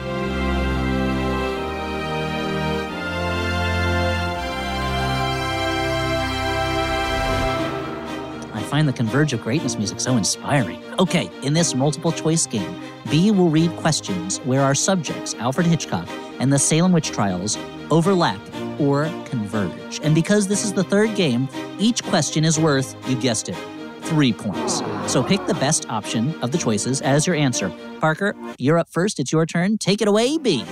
Find 8.70 8.88
the 8.88 8.94
Converge 8.94 9.34
of 9.34 9.42
Greatness 9.42 9.78
music 9.78 10.00
so 10.00 10.16
inspiring. 10.16 10.82
Okay, 11.00 11.30
in 11.44 11.54
this 11.54 11.76
multiple 11.76 12.12
choice 12.12 12.46
game, 12.46 12.80
B 13.10 13.32
will 13.32 13.50
read 13.50 13.72
questions 13.78 14.38
where 14.40 14.62
our 14.62 14.76
subjects, 14.76 15.34
Alfred 15.36 15.68
Hitchcock 15.68 16.08
and 16.40 16.54
the 16.54 16.60
Salem 16.60 16.92
witch 16.92 17.12
trials, 17.12 17.58
overlap 17.92 18.40
or 18.80 19.06
converge. 19.26 20.00
And 20.04 20.16
because 20.16 20.48
this 20.48 20.64
is 20.64 20.74
the 20.74 20.84
third 20.84 21.16
game, 21.16 21.50
each 21.80 22.04
question 22.04 22.46
is 22.46 22.60
worth, 22.60 22.96
you 23.10 23.20
guessed 23.20 23.50
it, 23.50 23.58
three 24.02 24.32
points. 24.32 24.82
So 25.12 25.24
pick 25.24 25.46
the 25.48 25.56
best 25.56 25.90
option 25.90 26.40
of 26.42 26.52
the 26.52 26.58
choices 26.58 27.02
as 27.02 27.28
your 27.28 27.36
answer. 27.36 27.74
Parker, 28.00 28.36
you're 28.58 28.78
up 28.78 28.90
first. 28.90 29.20
It's 29.20 29.32
your 29.32 29.46
turn. 29.46 29.78
Take 29.78 30.02
it 30.02 30.08
away, 30.08 30.38
B. 30.38 30.64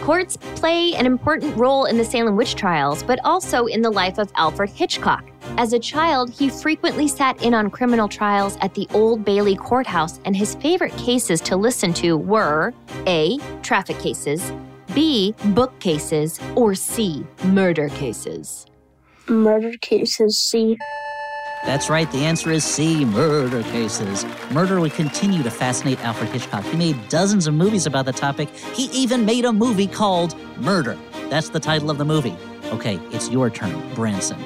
Courts 0.00 0.36
play 0.56 0.94
an 0.94 1.06
important 1.06 1.56
role 1.56 1.84
in 1.84 1.96
the 1.96 2.04
Salem 2.04 2.36
witch 2.36 2.54
trials, 2.54 3.02
but 3.02 3.18
also 3.24 3.66
in 3.66 3.82
the 3.82 3.90
life 3.90 4.18
of 4.18 4.30
Alfred 4.36 4.70
Hitchcock. 4.70 5.24
As 5.58 5.72
a 5.72 5.78
child, 5.78 6.30
he 6.30 6.48
frequently 6.48 7.08
sat 7.08 7.42
in 7.42 7.54
on 7.54 7.70
criminal 7.70 8.08
trials 8.08 8.56
at 8.60 8.74
the 8.74 8.86
Old 8.92 9.24
Bailey 9.24 9.56
Courthouse, 9.56 10.20
and 10.24 10.36
his 10.36 10.54
favorite 10.56 10.96
cases 10.96 11.40
to 11.42 11.56
listen 11.56 11.92
to 11.94 12.16
were 12.16 12.74
A. 13.06 13.38
Traffic 13.62 13.98
cases, 13.98 14.52
B. 14.94 15.34
Book 15.46 15.78
cases, 15.80 16.40
or 16.54 16.74
C. 16.74 17.24
Murder 17.44 17.88
cases. 17.88 18.66
Murder 19.28 19.72
cases, 19.80 20.38
C. 20.38 20.76
That's 21.66 21.90
right, 21.90 22.10
the 22.12 22.24
answer 22.24 22.52
is 22.52 22.62
C 22.62 23.04
murder 23.04 23.64
cases. 23.64 24.24
Murder 24.52 24.78
would 24.78 24.92
continue 24.92 25.42
to 25.42 25.50
fascinate 25.50 25.98
Alfred 26.04 26.30
Hitchcock. 26.30 26.64
He 26.64 26.76
made 26.76 27.08
dozens 27.08 27.48
of 27.48 27.54
movies 27.54 27.86
about 27.86 28.06
the 28.06 28.12
topic. 28.12 28.48
He 28.72 28.84
even 28.84 29.26
made 29.26 29.44
a 29.44 29.52
movie 29.52 29.88
called 29.88 30.36
Murder. 30.58 30.96
That's 31.28 31.48
the 31.48 31.58
title 31.58 31.90
of 31.90 31.98
the 31.98 32.04
movie. 32.04 32.36
Okay, 32.66 33.00
it's 33.10 33.30
your 33.30 33.50
turn, 33.50 33.94
Branson. 33.94 34.38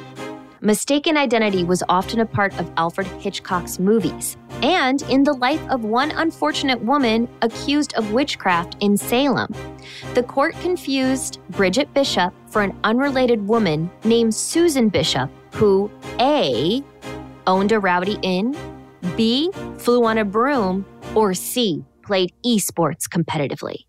Mistaken 0.63 1.17
identity 1.17 1.63
was 1.63 1.83
often 1.89 2.21
a 2.21 2.27
part 2.27 2.59
of 2.59 2.71
Alfred 2.77 3.07
Hitchcock's 3.07 3.79
movies, 3.79 4.37
and 4.63 5.03
in 5.03 5.23
the 5.23 5.33
life 5.33 5.61
of 5.69 5.85
one 5.85 6.11
unfortunate 6.11 6.83
woman 6.83 7.29
accused 7.43 7.95
of 7.95 8.13
witchcraft 8.13 8.77
in 8.81 8.97
Salem. 8.97 9.55
The 10.15 10.23
court 10.23 10.55
confused 10.61 11.39
Bridget 11.51 11.93
Bishop 11.95 12.35
for 12.49 12.63
an 12.63 12.79
unrelated 12.85 13.47
woman 13.47 13.91
named 14.05 14.35
Susan 14.35 14.89
Bishop, 14.89 15.31
who 15.55 15.91
A. 16.19 16.83
owned 17.47 17.73
a 17.73 17.81
rowdy 17.81 18.19
inn, 18.23 18.57
B. 19.17 19.51
flew 19.79 20.05
on 20.05 20.19
a 20.19 20.25
broom, 20.25 20.85
or 21.15 21.35
C. 21.35 21.85
played 22.03 22.33
esports 22.45 23.09
competitively. 23.09 23.85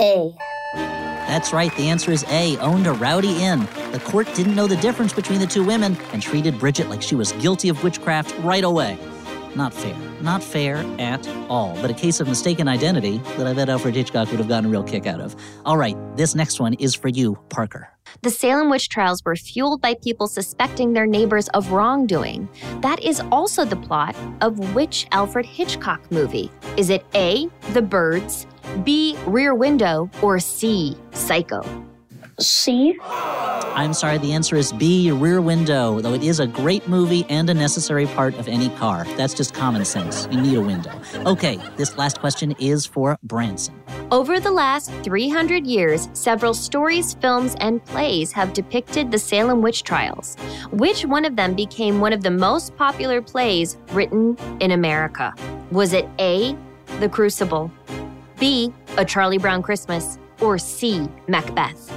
A. 0.00 0.34
That's 0.74 1.52
right, 1.52 1.74
the 1.76 1.88
answer 1.88 2.12
is 2.12 2.24
A, 2.28 2.56
owned 2.58 2.86
a 2.86 2.92
rowdy 2.92 3.42
inn. 3.42 3.60
The 3.92 4.00
court 4.04 4.28
didn't 4.34 4.54
know 4.54 4.66
the 4.66 4.76
difference 4.76 5.12
between 5.12 5.40
the 5.40 5.46
two 5.46 5.64
women 5.64 5.96
and 6.12 6.20
treated 6.20 6.58
Bridget 6.58 6.88
like 6.88 7.00
she 7.00 7.14
was 7.14 7.32
guilty 7.32 7.68
of 7.68 7.82
witchcraft 7.82 8.36
right 8.40 8.64
away. 8.64 8.98
Not 9.56 9.72
fair. 9.72 9.96
Not 10.20 10.42
fair 10.42 10.76
at 10.98 11.26
all. 11.48 11.76
But 11.80 11.90
a 11.90 11.94
case 11.94 12.20
of 12.20 12.28
mistaken 12.28 12.68
identity 12.68 13.18
that 13.36 13.46
I 13.46 13.52
bet 13.52 13.68
Alfred 13.68 13.94
Hitchcock 13.94 14.30
would 14.30 14.38
have 14.38 14.48
gotten 14.48 14.66
a 14.66 14.68
real 14.68 14.82
kick 14.82 15.06
out 15.06 15.20
of. 15.20 15.36
All 15.64 15.76
right, 15.76 15.96
this 16.16 16.34
next 16.34 16.60
one 16.60 16.74
is 16.74 16.94
for 16.94 17.08
you, 17.08 17.38
Parker. 17.50 17.88
The 18.22 18.30
Salem 18.30 18.70
witch 18.70 18.88
trials 18.88 19.22
were 19.24 19.36
fueled 19.36 19.80
by 19.80 19.94
people 19.94 20.26
suspecting 20.26 20.92
their 20.92 21.06
neighbors 21.06 21.48
of 21.48 21.70
wrongdoing. 21.72 22.48
That 22.80 23.02
is 23.02 23.20
also 23.32 23.64
the 23.64 23.76
plot 23.76 24.16
of 24.40 24.74
which 24.74 25.06
Alfred 25.12 25.46
Hitchcock 25.46 26.10
movie? 26.10 26.50
Is 26.76 26.90
it 26.90 27.04
A, 27.14 27.48
The 27.72 27.82
Birds, 27.82 28.46
B, 28.82 29.16
Rear 29.26 29.54
Window, 29.54 30.10
or 30.22 30.38
C, 30.38 30.96
Psycho? 31.12 31.62
C. 32.40 32.96
I'm 33.02 33.92
sorry, 33.92 34.18
the 34.18 34.32
answer 34.32 34.56
is 34.56 34.72
B, 34.72 35.02
your 35.02 35.16
Rear 35.16 35.40
Window, 35.40 36.00
though 36.00 36.14
it 36.14 36.22
is 36.22 36.38
a 36.38 36.46
great 36.46 36.86
movie 36.86 37.26
and 37.28 37.50
a 37.50 37.54
necessary 37.54 38.06
part 38.06 38.34
of 38.38 38.46
any 38.46 38.68
car. 38.70 39.04
That's 39.16 39.34
just 39.34 39.52
common 39.52 39.84
sense. 39.84 40.28
You 40.30 40.40
need 40.40 40.56
a 40.56 40.60
window. 40.60 40.92
Okay, 41.26 41.58
this 41.76 41.98
last 41.98 42.20
question 42.20 42.54
is 42.60 42.86
for 42.86 43.18
Branson. 43.24 43.74
Over 44.10 44.38
the 44.38 44.52
last 44.52 44.92
300 45.02 45.66
years, 45.66 46.08
several 46.12 46.54
stories, 46.54 47.14
films, 47.14 47.56
and 47.58 47.84
plays 47.84 48.30
have 48.32 48.52
depicted 48.52 49.10
the 49.10 49.18
Salem 49.18 49.60
witch 49.60 49.82
trials. 49.82 50.36
Which 50.70 51.04
one 51.04 51.24
of 51.24 51.34
them 51.34 51.54
became 51.54 52.00
one 52.00 52.12
of 52.12 52.22
the 52.22 52.30
most 52.30 52.76
popular 52.76 53.20
plays 53.20 53.76
written 53.90 54.36
in 54.60 54.70
America? 54.70 55.34
Was 55.72 55.92
it 55.92 56.08
A, 56.20 56.56
The 57.00 57.08
Crucible, 57.08 57.72
B, 58.38 58.72
A 58.98 59.04
Charlie 59.04 59.38
Brown 59.38 59.62
Christmas, 59.62 60.18
or 60.40 60.58
C, 60.58 61.08
Macbeth? 61.26 61.92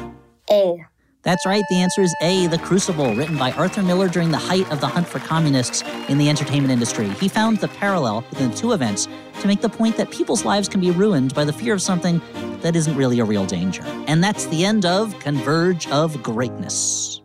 A. 0.51 0.85
That's 1.23 1.45
right, 1.45 1.63
the 1.69 1.81
answer 1.81 2.01
is 2.01 2.15
A, 2.21 2.47
The 2.47 2.57
Crucible, 2.57 3.13
written 3.13 3.37
by 3.37 3.51
Arthur 3.51 3.83
Miller 3.83 4.07
during 4.07 4.31
the 4.31 4.37
height 4.37 4.71
of 4.71 4.79
the 4.79 4.87
hunt 4.87 5.07
for 5.07 5.19
communists 5.19 5.83
in 6.07 6.17
the 6.17 6.29
entertainment 6.29 6.71
industry. 6.71 7.09
He 7.09 7.27
found 7.27 7.57
the 7.57 7.67
parallel 7.67 8.21
between 8.29 8.51
the 8.51 8.55
two 8.55 8.71
events 8.71 9.09
to 9.41 9.47
make 9.47 9.59
the 9.59 9.67
point 9.67 9.97
that 9.97 10.09
people's 10.09 10.45
lives 10.45 10.69
can 10.69 10.79
be 10.79 10.91
ruined 10.91 11.33
by 11.33 11.43
the 11.43 11.51
fear 11.51 11.73
of 11.73 11.81
something 11.81 12.21
that 12.61 12.75
isn't 12.77 12.95
really 12.95 13.19
a 13.19 13.25
real 13.25 13.45
danger. 13.45 13.83
And 14.07 14.23
that's 14.23 14.45
the 14.45 14.63
end 14.63 14.85
of 14.85 15.19
Converge 15.19 15.87
of 15.89 16.23
Greatness. 16.23 17.16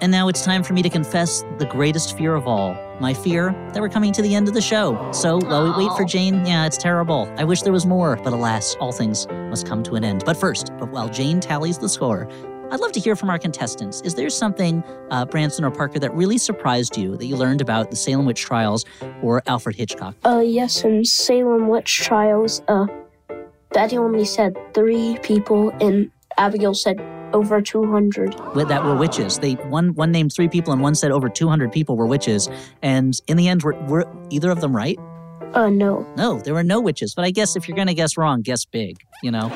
And 0.00 0.12
now 0.12 0.28
it's 0.28 0.44
time 0.44 0.62
for 0.62 0.74
me 0.74 0.82
to 0.82 0.90
confess 0.90 1.44
the 1.58 1.66
greatest 1.66 2.16
fear 2.16 2.34
of 2.34 2.46
all 2.46 2.76
my 3.00 3.14
fear 3.14 3.52
that 3.72 3.80
we're 3.80 3.88
coming 3.88 4.12
to 4.12 4.22
the 4.22 4.34
end 4.34 4.48
of 4.48 4.54
the 4.54 4.60
show. 4.60 5.10
So 5.12 5.38
while 5.38 5.64
we 5.64 5.84
wait 5.84 5.96
for 5.96 6.04
Jane, 6.04 6.44
yeah, 6.46 6.66
it's 6.66 6.76
terrible. 6.76 7.32
I 7.36 7.44
wish 7.44 7.62
there 7.62 7.72
was 7.72 7.86
more, 7.86 8.16
but 8.22 8.32
alas, 8.32 8.76
all 8.80 8.92
things 8.92 9.26
must 9.28 9.66
come 9.66 9.82
to 9.84 9.94
an 9.94 10.04
end. 10.04 10.24
But 10.24 10.36
first, 10.36 10.70
but 10.78 10.90
while 10.90 11.08
Jane 11.08 11.40
tallies 11.40 11.78
the 11.78 11.88
score, 11.88 12.28
I'd 12.70 12.80
love 12.80 12.92
to 12.92 13.00
hear 13.00 13.16
from 13.16 13.30
our 13.30 13.38
contestants. 13.38 14.00
Is 14.02 14.14
there 14.14 14.28
something, 14.30 14.84
uh, 15.10 15.24
Branson 15.24 15.64
or 15.64 15.70
Parker, 15.70 15.98
that 15.98 16.14
really 16.14 16.38
surprised 16.38 16.96
you 16.96 17.16
that 17.16 17.26
you 17.26 17.36
learned 17.36 17.60
about 17.60 17.90
the 17.90 17.96
Salem 17.96 18.26
witch 18.26 18.42
trials 18.42 18.84
or 19.22 19.42
Alfred 19.46 19.74
Hitchcock? 19.74 20.14
Uh, 20.24 20.42
yes, 20.44 20.84
in 20.84 21.04
Salem 21.04 21.68
witch 21.68 21.98
trials, 21.98 22.62
uh, 22.68 22.86
Betty 23.72 23.96
only 23.96 24.24
said 24.24 24.56
three 24.74 25.18
people, 25.22 25.70
and 25.80 26.10
Abigail 26.36 26.74
said 26.74 26.98
over 27.32 27.60
200. 27.60 28.32
That 28.68 28.84
were 28.84 28.96
witches. 28.96 29.38
They 29.38 29.54
one 29.54 29.94
one 29.94 30.12
named 30.12 30.32
three 30.32 30.48
people 30.48 30.72
and 30.72 30.82
one 30.82 30.94
said 30.94 31.10
over 31.10 31.28
200 31.28 31.72
people 31.72 31.96
were 31.96 32.06
witches. 32.06 32.48
And 32.82 33.18
in 33.26 33.36
the 33.36 33.48
end, 33.48 33.62
were, 33.62 33.74
were 33.86 34.06
either 34.30 34.50
of 34.50 34.60
them 34.60 34.74
right? 34.74 34.98
Uh, 35.54 35.70
no. 35.70 36.06
No, 36.16 36.40
there 36.40 36.54
were 36.54 36.62
no 36.62 36.80
witches. 36.80 37.14
But 37.14 37.24
I 37.24 37.30
guess 37.30 37.56
if 37.56 37.68
you're 37.68 37.76
going 37.76 37.88
to 37.88 37.94
guess 37.94 38.16
wrong, 38.16 38.42
guess 38.42 38.64
big, 38.64 38.98
you 39.22 39.30
know? 39.30 39.48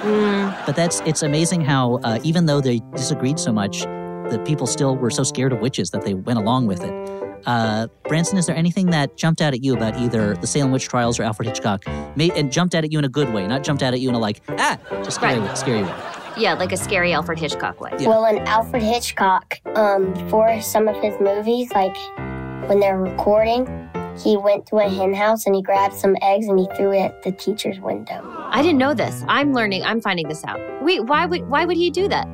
But 0.66 0.74
that's, 0.74 1.00
it's 1.00 1.22
amazing 1.22 1.60
how, 1.62 1.96
uh, 2.02 2.18
even 2.22 2.46
though 2.46 2.60
they 2.60 2.80
disagreed 2.94 3.38
so 3.38 3.52
much, 3.52 3.82
the 3.82 4.42
people 4.46 4.66
still 4.66 4.96
were 4.96 5.10
so 5.10 5.22
scared 5.22 5.52
of 5.52 5.60
witches 5.60 5.90
that 5.90 6.02
they 6.02 6.14
went 6.14 6.38
along 6.38 6.66
with 6.66 6.82
it. 6.82 7.22
Uh, 7.44 7.88
Branson, 8.04 8.38
is 8.38 8.46
there 8.46 8.56
anything 8.56 8.86
that 8.90 9.16
jumped 9.16 9.40
out 9.42 9.52
at 9.52 9.62
you 9.62 9.74
about 9.74 9.96
either 9.98 10.34
the 10.36 10.46
Salem 10.46 10.70
witch 10.70 10.88
trials 10.88 11.18
or 11.18 11.24
Alfred 11.24 11.48
Hitchcock? 11.48 11.84
May, 12.16 12.30
and 12.30 12.52
jumped 12.52 12.74
out 12.74 12.84
at 12.84 12.92
you 12.92 12.98
in 12.98 13.04
a 13.04 13.08
good 13.08 13.32
way, 13.32 13.46
not 13.46 13.64
jumped 13.64 13.82
out 13.82 13.92
at 13.92 14.00
you 14.00 14.08
in 14.08 14.14
a 14.14 14.18
like, 14.18 14.40
ah, 14.48 14.78
just 15.02 15.16
scary, 15.16 15.40
way, 15.40 15.54
scary 15.54 15.82
way. 15.82 16.21
Yeah, 16.36 16.54
like 16.54 16.72
a 16.72 16.76
scary 16.76 17.12
Alfred 17.12 17.38
Hitchcock 17.38 17.80
way. 17.80 17.90
Well, 18.00 18.24
in 18.26 18.38
Alfred 18.46 18.82
Hitchcock, 18.82 19.60
um, 19.76 20.14
for 20.28 20.60
some 20.60 20.88
of 20.88 20.96
his 21.02 21.14
movies, 21.20 21.70
like 21.72 21.96
when 22.68 22.80
they're 22.80 22.98
recording, 22.98 23.66
he 24.22 24.36
went 24.36 24.66
to 24.66 24.76
a 24.76 24.88
hen 24.88 25.14
house 25.14 25.46
and 25.46 25.54
he 25.54 25.62
grabbed 25.62 25.94
some 25.94 26.16
eggs 26.22 26.46
and 26.46 26.58
he 26.58 26.66
threw 26.76 26.92
it 26.92 27.00
at 27.00 27.22
the 27.22 27.32
teacher's 27.32 27.80
window. 27.80 28.20
I 28.50 28.62
didn't 28.62 28.78
know 28.78 28.94
this. 28.94 29.24
I'm 29.28 29.52
learning. 29.52 29.84
I'm 29.84 30.00
finding 30.00 30.28
this 30.28 30.44
out. 30.44 30.60
Wait, 30.82 31.04
why 31.04 31.26
would 31.26 31.48
why 31.48 31.64
would 31.64 31.76
he 31.76 31.90
do 31.90 32.08
that? 32.08 32.28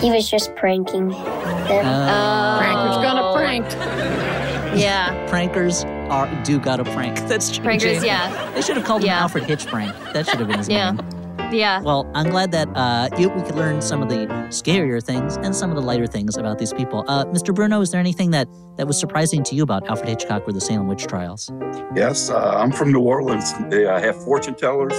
He 0.00 0.10
was 0.10 0.28
just 0.30 0.54
pranking 0.54 1.08
them. 1.08 1.18
Oh. 1.18 2.58
Pranker's 2.60 2.96
gonna 3.02 3.32
prank. 3.34 3.64
Yeah. 4.78 5.26
Prankers 5.28 5.84
are 6.10 6.28
do 6.44 6.58
got 6.58 6.80
a 6.80 6.84
prank. 6.84 7.18
That's 7.28 7.50
true. 7.50 7.64
Prankers, 7.64 7.80
Jane. 7.80 8.04
yeah. 8.04 8.52
They 8.52 8.62
should 8.62 8.76
have 8.76 8.86
called 8.86 9.02
him 9.02 9.10
Alfred 9.10 9.44
Hitch 9.44 9.66
Prank. 9.66 9.94
That 10.12 10.26
should 10.26 10.38
have 10.38 10.48
been 10.48 10.58
his 10.58 10.68
name. 10.68 10.76
Yeah. 10.76 10.90
name. 10.92 11.17
Yeah. 11.50 11.80
Well, 11.80 12.10
I'm 12.14 12.30
glad 12.30 12.52
that 12.52 12.68
uh, 12.74 13.08
you, 13.18 13.28
we 13.30 13.42
could 13.42 13.54
learn 13.54 13.80
some 13.80 14.02
of 14.02 14.08
the 14.08 14.26
scarier 14.48 15.02
things 15.02 15.36
and 15.38 15.54
some 15.54 15.70
of 15.70 15.76
the 15.76 15.82
lighter 15.82 16.06
things 16.06 16.36
about 16.36 16.58
these 16.58 16.72
people. 16.72 17.04
Uh, 17.08 17.24
Mr. 17.26 17.54
Bruno, 17.54 17.80
is 17.80 17.90
there 17.90 18.00
anything 18.00 18.30
that, 18.32 18.48
that 18.76 18.86
was 18.86 18.98
surprising 18.98 19.42
to 19.44 19.54
you 19.54 19.62
about 19.62 19.88
Alfred 19.88 20.08
Hitchcock 20.08 20.46
or 20.46 20.52
the 20.52 20.60
Salem 20.60 20.88
witch 20.88 21.06
trials? 21.06 21.50
Yes, 21.94 22.30
uh, 22.30 22.54
I'm 22.56 22.72
from 22.72 22.92
New 22.92 23.00
Orleans. 23.00 23.52
They 23.70 23.86
uh, 23.86 23.98
have 23.98 24.22
fortune 24.22 24.54
tellers 24.54 24.94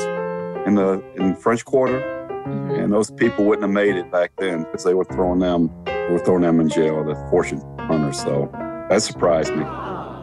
in 0.68 0.76
the 0.76 1.04
in 1.16 1.36
French 1.36 1.64
Quarter, 1.66 2.00
and 2.46 2.92
those 2.92 3.12
people 3.12 3.46
wouldn't 3.46 3.64
have 3.64 3.72
made 3.72 3.96
it 3.96 4.12
back 4.12 4.32
then 4.38 4.64
because 4.64 4.84
they 4.84 4.94
were 4.94 5.06
throwing 5.06 5.40
them 5.40 5.70
they 6.10 6.16
were 6.16 6.20
throwing 6.26 6.42
them 6.42 6.60
in 6.60 6.70
jail, 6.70 7.04
the 7.04 7.14
fortune 7.30 7.62
hunters. 7.78 8.20
So 8.20 8.50
that 8.90 9.04
surprised 9.04 9.54
me. 9.54 9.64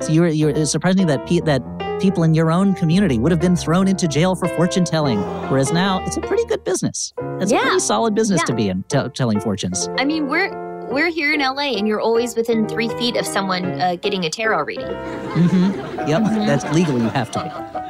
So 0.01 0.13
you 0.13 0.21
were, 0.23 0.29
you 0.29 0.47
were, 0.47 0.53
it 0.53 0.67
surprised 0.67 0.99
me 0.99 1.05
that 1.07 1.27
pe- 1.27 1.41
that 1.41 1.63
people 2.01 2.23
in 2.23 2.35
your 2.35 2.51
own 2.51 2.75
community 2.75 3.19
would 3.19 3.33
have 3.33 3.41
been 3.41 3.57
thrown 3.57 3.89
into 3.89 4.07
jail 4.07 4.35
for 4.35 4.49
fortune 4.49 4.85
telling, 4.85 5.19
whereas 5.49 5.73
now 5.73 6.05
it's 6.05 6.17
a 6.17 6.21
pretty 6.21 6.45
good 6.45 6.63
business. 6.65 7.15
It's 7.41 7.51
a 7.53 7.59
pretty 7.59 7.79
solid 7.81 8.15
business 8.15 8.41
Yeah. 8.43 8.47
to 8.47 8.55
be 8.55 8.69
in, 8.69 8.83
t- 8.85 9.09
telling 9.15 9.41
fortunes. 9.41 9.89
I 9.99 10.05
mean, 10.05 10.29
we're 10.29 10.65
we're 10.89 11.09
here 11.09 11.33
in 11.33 11.41
LA, 11.41 11.73
and 11.77 11.89
you're 11.89 12.01
always 12.01 12.37
within 12.37 12.69
three 12.69 12.89
feet 12.91 13.17
of 13.17 13.27
someone 13.27 13.65
uh, 13.81 13.97
getting 13.97 14.25
a 14.25 14.31
tarot 14.31 14.63
reading. 14.65 14.87
Mm-hmm. 14.87 16.09
Yep, 16.09 16.23
that's 16.47 16.65
legally 16.73 17.01
you 17.03 17.09
have 17.09 17.31
to 17.33 17.43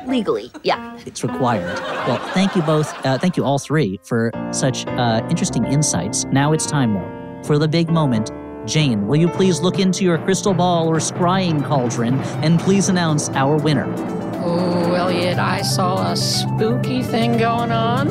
be. 0.06 0.10
Legally, 0.10 0.50
yeah. 0.62 0.98
It's 1.04 1.22
required. 1.22 1.78
Well, 2.08 2.16
thank 2.32 2.56
you 2.56 2.62
both. 2.62 2.90
Uh, 3.04 3.18
thank 3.18 3.36
you 3.36 3.44
all 3.44 3.58
three 3.58 4.00
for 4.02 4.30
such 4.50 4.86
uh, 4.86 5.20
interesting 5.28 5.64
insights. 5.66 6.24
Now 6.26 6.52
it's 6.52 6.64
time, 6.64 6.94
though, 6.94 7.42
for 7.44 7.58
the 7.58 7.68
big 7.68 7.90
moment. 7.90 8.30
Jane, 8.66 9.06
will 9.06 9.16
you 9.16 9.28
please 9.28 9.60
look 9.60 9.78
into 9.78 10.04
your 10.04 10.18
crystal 10.18 10.52
ball 10.52 10.88
or 10.88 10.96
scrying 10.96 11.64
cauldron 11.64 12.18
and 12.42 12.58
please 12.58 12.88
announce 12.88 13.28
our 13.30 13.56
winner? 13.56 13.86
Oh, 14.44 14.94
Elliot, 14.94 15.38
I 15.38 15.62
saw 15.62 16.10
a 16.10 16.16
spooky 16.16 17.02
thing 17.02 17.38
going 17.38 17.70
on. 17.70 18.08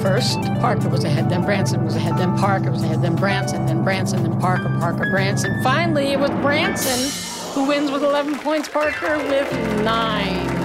First, 0.00 0.40
Parker 0.60 0.88
was 0.88 1.04
ahead, 1.04 1.28
then 1.28 1.44
Branson 1.44 1.84
was 1.84 1.94
ahead, 1.94 2.16
then 2.16 2.36
Parker 2.38 2.70
was 2.70 2.82
ahead, 2.82 3.02
then 3.02 3.16
Branson, 3.16 3.66
then 3.66 3.84
Branson, 3.84 4.22
then 4.22 4.40
Parker, 4.40 4.74
Parker, 4.78 5.10
Branson. 5.10 5.62
Finally, 5.62 6.12
it 6.12 6.18
was 6.18 6.30
Branson 6.42 7.10
who 7.52 7.66
wins 7.66 7.90
with 7.90 8.04
11 8.04 8.38
points, 8.38 8.68
Parker 8.68 9.18
with 9.18 9.52
nine. 9.82 10.59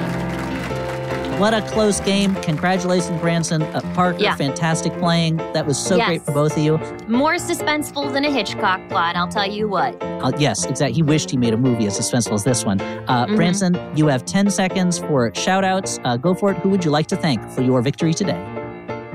What 1.38 1.54
a 1.54 1.62
close 1.64 2.00
game. 2.00 2.34
Congratulations, 2.36 3.20
Branson. 3.20 3.62
Uh, 3.62 3.82
Parker, 3.94 4.20
Yeah. 4.20 4.36
fantastic 4.36 4.98
playing. 5.00 5.36
That 5.54 5.66
was 5.66 5.78
so 5.78 5.98
Yes. 5.98 6.08
great 6.08 6.22
for 6.22 6.32
both 6.32 6.56
of 6.56 6.64
you. 6.64 6.80
More 7.10 7.34
suspenseful 7.36 8.14
than 8.14 8.24
a 8.24 8.32
Hitchcock 8.32 8.80
plot, 8.88 9.18
I'll 9.18 9.28
tell 9.28 9.46
you 9.50 9.68
what. 9.68 10.02
Uh, 10.02 10.32
yes, 10.38 10.64
exactly. 10.66 10.94
He 10.96 11.04
wished 11.04 11.30
he 11.30 11.36
made 11.38 11.54
a 11.54 11.58
movie 11.58 11.88
as 11.88 12.00
suspenseful 12.00 12.34
as 12.36 12.46
this 12.46 12.66
one. 12.66 12.80
Uh, 13.10 13.26
Mhm. 13.26 13.36
Branson, 13.36 13.78
you 13.96 14.08
have 14.08 14.24
10 14.24 14.50
seconds 14.50 14.98
for 15.00 15.30
shout 15.36 15.66
outs. 15.66 16.00
Uh, 16.06 16.16
go 16.16 16.34
for 16.34 16.52
it. 16.52 16.58
Who 16.60 16.70
would 16.70 16.86
you 16.86 16.92
like 16.92 17.08
to 17.08 17.18
thank 17.18 17.46
for 17.50 17.62
your 17.62 17.82
victory 17.82 18.14
today? 18.14 18.38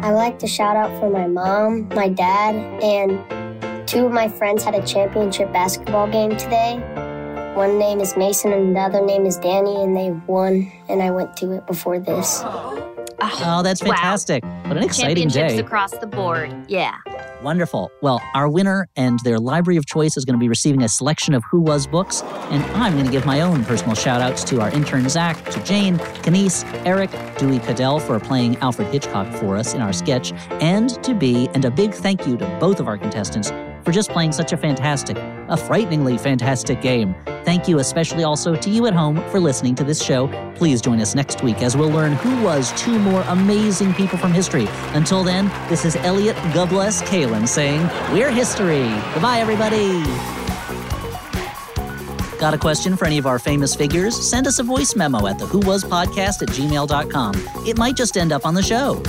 I'd 0.03 0.11
like 0.13 0.39
to 0.41 0.47
shout 0.47 0.77
out 0.77 0.91
for 1.01 1.09
my 1.09 1.27
mom, 1.27 1.89
my 1.95 2.09
dad, 2.09 2.55
and 2.83 3.19
two 3.89 4.05
of 4.05 4.13
my 4.13 4.29
friends 4.29 4.63
had 4.63 4.75
a 4.75 4.83
championship 4.83 5.53
basketball 5.55 6.07
game 6.07 6.37
today. 6.37 6.81
One 7.55 7.79
name 7.79 8.01
is 8.01 8.17
Mason 8.17 8.53
and 8.53 8.75
the 8.77 8.81
other 8.81 9.05
name 9.05 9.27
is 9.27 9.37
Danny, 9.37 9.75
and 9.83 9.97
they 9.97 10.11
won, 10.27 10.71
and 10.89 11.03
I 11.03 11.11
went 11.11 11.37
to 11.39 11.53
it 11.53 11.67
before 11.67 11.99
this. 11.99 12.41
Oh, 12.45 12.95
oh 13.23 13.63
that's 13.63 13.83
Wow. 13.83 13.91
fantastic. 13.91 14.45
What 14.45 14.77
an 14.77 14.83
exciting 14.85 15.29
Championships 15.29 15.53
day. 15.55 15.59
across 15.59 15.91
the 15.91 16.07
board. 16.07 16.55
Yeah. 16.69 16.95
Wonderful. 17.43 17.91
Well, 18.03 18.21
our 18.35 18.49
winner 18.49 18.87
and 18.97 19.19
their 19.25 19.39
library 19.39 19.77
of 19.79 19.87
choice 19.87 20.17
is 20.17 20.25
going 20.25 20.35
to 20.35 20.39
be 20.41 20.49
receiving 20.49 20.83
a 20.83 20.89
selection 20.89 21.35
of 21.35 21.43
Who 21.51 21.61
Was 21.61 21.87
books, 21.87 22.23
and 22.51 22.63
I'm 22.77 22.93
going 22.95 23.07
to 23.07 23.11
give 23.11 23.27
my 23.27 23.41
own 23.41 23.65
personal 23.65 23.95
shout 23.95 24.21
outs 24.21 24.45
to 24.45 24.61
our 24.61 24.71
intern 24.71 25.09
Zach, 25.09 25.43
to 25.51 25.63
Jane, 25.65 25.99
Kenise, 26.23 26.65
Eric, 26.87 27.11
Dewey 27.39 27.59
Cadell 27.59 27.99
for 27.99 28.19
playing 28.21 28.57
Alfred 28.59 28.89
Hitchcock 28.89 29.31
for 29.35 29.57
us 29.57 29.75
in 29.75 29.81
our 29.81 29.93
sketch, 29.93 30.33
and 30.61 31.03
to 31.03 31.15
B, 31.15 31.49
and 31.55 31.65
a 31.65 31.71
big 31.71 31.95
thank 31.95 32.27
you 32.27 32.37
to 32.37 32.47
both 32.61 32.79
of 32.79 32.89
our 32.89 32.97
contestants 32.99 33.51
for 33.85 33.93
just 33.93 34.11
playing 34.11 34.33
such 34.33 34.53
a 34.53 34.57
fantastic, 34.57 35.17
a 35.49 35.57
frighteningly 35.57 36.19
fantastic 36.19 36.81
game. 36.81 37.15
Thank 37.45 37.69
you 37.69 37.79
especially 37.79 38.25
also 38.25 38.55
to 38.55 38.71
you 38.71 38.87
at 38.87 38.95
home 38.95 39.17
for 39.31 39.41
listening 39.41 39.75
to 39.77 39.85
this 39.85 40.03
show. 40.03 40.29
Please 40.55 40.81
join 40.81 41.01
us 41.01 41.15
next 41.15 41.43
week 41.43 41.63
as 41.63 41.77
we'll 41.77 41.91
learn 41.91 42.13
who 42.13 42.43
was 42.43 42.73
two 42.81 42.99
more 42.99 43.23
amazing 43.29 43.95
people 43.95 44.19
from 44.19 44.33
history. 44.33 44.67
Until 44.95 45.25
then, 45.25 45.51
this 45.69 45.85
is 45.85 45.97
Elliot 45.97 46.37
Gubless 46.53 47.03
Kalan 47.03 47.47
saying, 47.49 47.83
We're 48.13 48.31
history. 48.31 48.89
Goodbye, 49.15 49.39
everybody. 49.41 50.03
Got 52.41 52.55
a 52.55 52.59
question 52.59 52.97
for 52.97 53.05
any 53.05 53.19
of 53.19 53.27
our 53.27 53.39
famous 53.39 53.75
figures? 53.75 54.17
Send 54.17 54.47
us 54.47 54.59
a 54.59 54.63
voice 54.63 54.97
memo 54.97 55.27
at 55.27 55.39
the 55.39 55.45
Who 55.45 55.59
Was 55.59 55.85
Podcast 55.85 56.41
at 56.41 56.49
gmail.com. 56.49 57.35
It 57.67 57.77
might 57.77 57.97
just 57.97 58.17
end 58.17 58.33
up 58.33 58.47
on 58.47 58.55
the 58.55 58.63
show. 58.63 59.03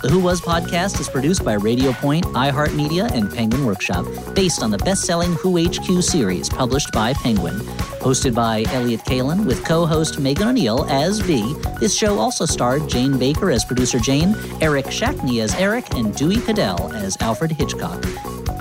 The 0.00 0.10
Who 0.10 0.20
Was 0.20 0.40
podcast 0.40 1.00
is 1.00 1.08
produced 1.08 1.44
by 1.44 1.54
Radio 1.54 1.92
Point, 1.92 2.24
iHeartMedia, 2.26 3.10
and 3.10 3.34
Penguin 3.34 3.66
Workshop, 3.66 4.06
based 4.32 4.62
on 4.62 4.70
the 4.70 4.78
best 4.78 5.02
selling 5.02 5.32
Who 5.32 5.58
HQ 5.58 6.04
series 6.04 6.48
published 6.48 6.92
by 6.92 7.14
Penguin. 7.14 7.56
Hosted 7.98 8.32
by 8.32 8.62
Elliot 8.68 9.00
Kalan, 9.00 9.44
with 9.44 9.64
co 9.64 9.86
host 9.86 10.20
Megan 10.20 10.46
O'Neill 10.46 10.84
as 10.88 11.18
V. 11.18 11.52
This 11.80 11.96
show 11.96 12.16
also 12.16 12.46
starred 12.46 12.88
Jane 12.88 13.18
Baker 13.18 13.50
as 13.50 13.64
producer 13.64 13.98
Jane, 13.98 14.36
Eric 14.60 14.86
Shackney 14.86 15.42
as 15.42 15.52
Eric, 15.56 15.92
and 15.94 16.14
Dewey 16.14 16.36
Cadell 16.36 16.92
as 16.92 17.16
Alfred 17.20 17.50
Hitchcock. 17.50 18.00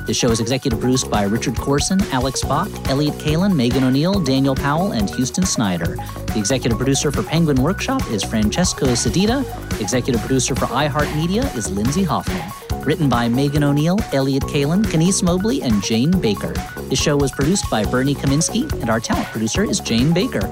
The 0.08 0.16
show 0.16 0.32
is 0.32 0.40
executive 0.40 0.80
produced 0.80 1.12
by 1.12 1.24
Richard 1.24 1.58
Corson, 1.58 2.02
Alex 2.14 2.42
Bach, 2.42 2.70
Elliot 2.90 3.16
Kalan, 3.16 3.56
Megan 3.56 3.84
O'Neill, 3.84 4.22
Daniel 4.22 4.56
Powell, 4.56 4.94
and 4.94 5.08
Houston 5.12 5.46
Snyder. 5.46 5.98
The 6.28 6.38
executive 6.38 6.78
producer 6.78 7.12
for 7.12 7.22
Penguin 7.22 7.62
Workshop 7.62 8.10
is 8.10 8.24
Francesco 8.24 8.88
Sedita. 8.88 9.44
Executive 9.80 10.22
producer 10.22 10.56
for 10.56 10.66
iHeartMedia 10.66 11.56
is 11.56 11.72
Lindsay 11.72 12.04
Hoffman. 12.04 12.52
Written 12.84 13.10
by 13.10 13.28
Megan 13.28 13.64
O'Neill, 13.64 14.00
Elliot 14.14 14.44
Kalan, 14.44 14.84
Kenise 14.84 15.22
Mobley, 15.22 15.62
and 15.62 15.84
Jane 15.84 16.12
Baker. 16.20 16.54
The 16.90 16.96
show 16.96 17.18
was 17.18 17.32
produced 17.32 17.70
by 17.70 17.84
Bernie 17.86 18.16
Kaminsky, 18.16 18.72
and 18.82 18.90
our 18.90 19.00
talent 19.00 19.28
producer 19.28 19.64
is 19.64 19.80
Jane 19.80 20.14
Baker. 20.14 20.48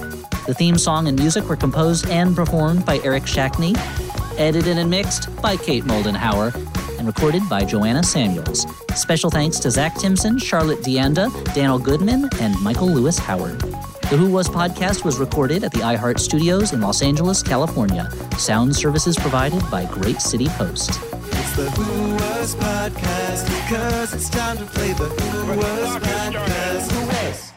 The 0.46 0.54
theme 0.54 0.78
song 0.78 1.08
and 1.08 1.18
music 1.18 1.48
were 1.50 1.56
composed 1.56 2.08
and 2.10 2.36
performed 2.36 2.86
by 2.86 3.00
Eric 3.04 3.24
Shackney, 3.24 3.76
edited 4.38 4.78
and 4.78 4.90
mixed 4.90 5.36
by 5.42 5.58
Kate 5.58 5.86
Moldenhauer, 5.86 6.54
and 6.98 7.08
recorded 7.08 7.48
by 7.50 7.66
Joanna 7.66 8.04
Samuels. 8.04 8.68
Special 8.96 9.30
thanks 9.30 9.60
to 9.60 9.72
Zach 9.72 9.96
Timson, 9.96 10.38
Charlotte 10.38 10.80
Deanda, 10.80 11.32
Daniel 11.56 11.80
Goodman, 11.80 12.30
and 12.42 12.60
Michael 12.62 12.90
Lewis 12.90 13.18
Howard. 13.18 13.64
The 14.12 14.18
Who 14.18 14.30
Was 14.30 14.48
podcast 14.48 15.04
was 15.04 15.18
recorded 15.18 15.64
at 15.64 15.72
the 15.72 15.80
iHeart 15.80 16.20
Studios 16.20 16.74
in 16.74 16.82
Los 16.82 17.02
Angeles, 17.02 17.42
California. 17.42 18.08
Sound 18.38 18.76
services 18.76 19.16
provided 19.18 19.64
by 19.72 19.86
Great 19.86 20.22
City 20.22 20.48
Post. 20.50 20.92
It's 21.12 21.56
the 21.56 21.72
Who 21.72 22.14
Was 22.14 22.56
Podcast, 22.56 23.48
cause 23.68 24.14
it's 24.14 24.30
time 24.30 24.60
to 24.60 24.66
play 24.66 24.94
the 24.94 25.06
Who 25.06 25.58
Was 25.58 25.96
Podcast. 25.98 26.92
Who 26.92 27.08
Was? 27.08 27.55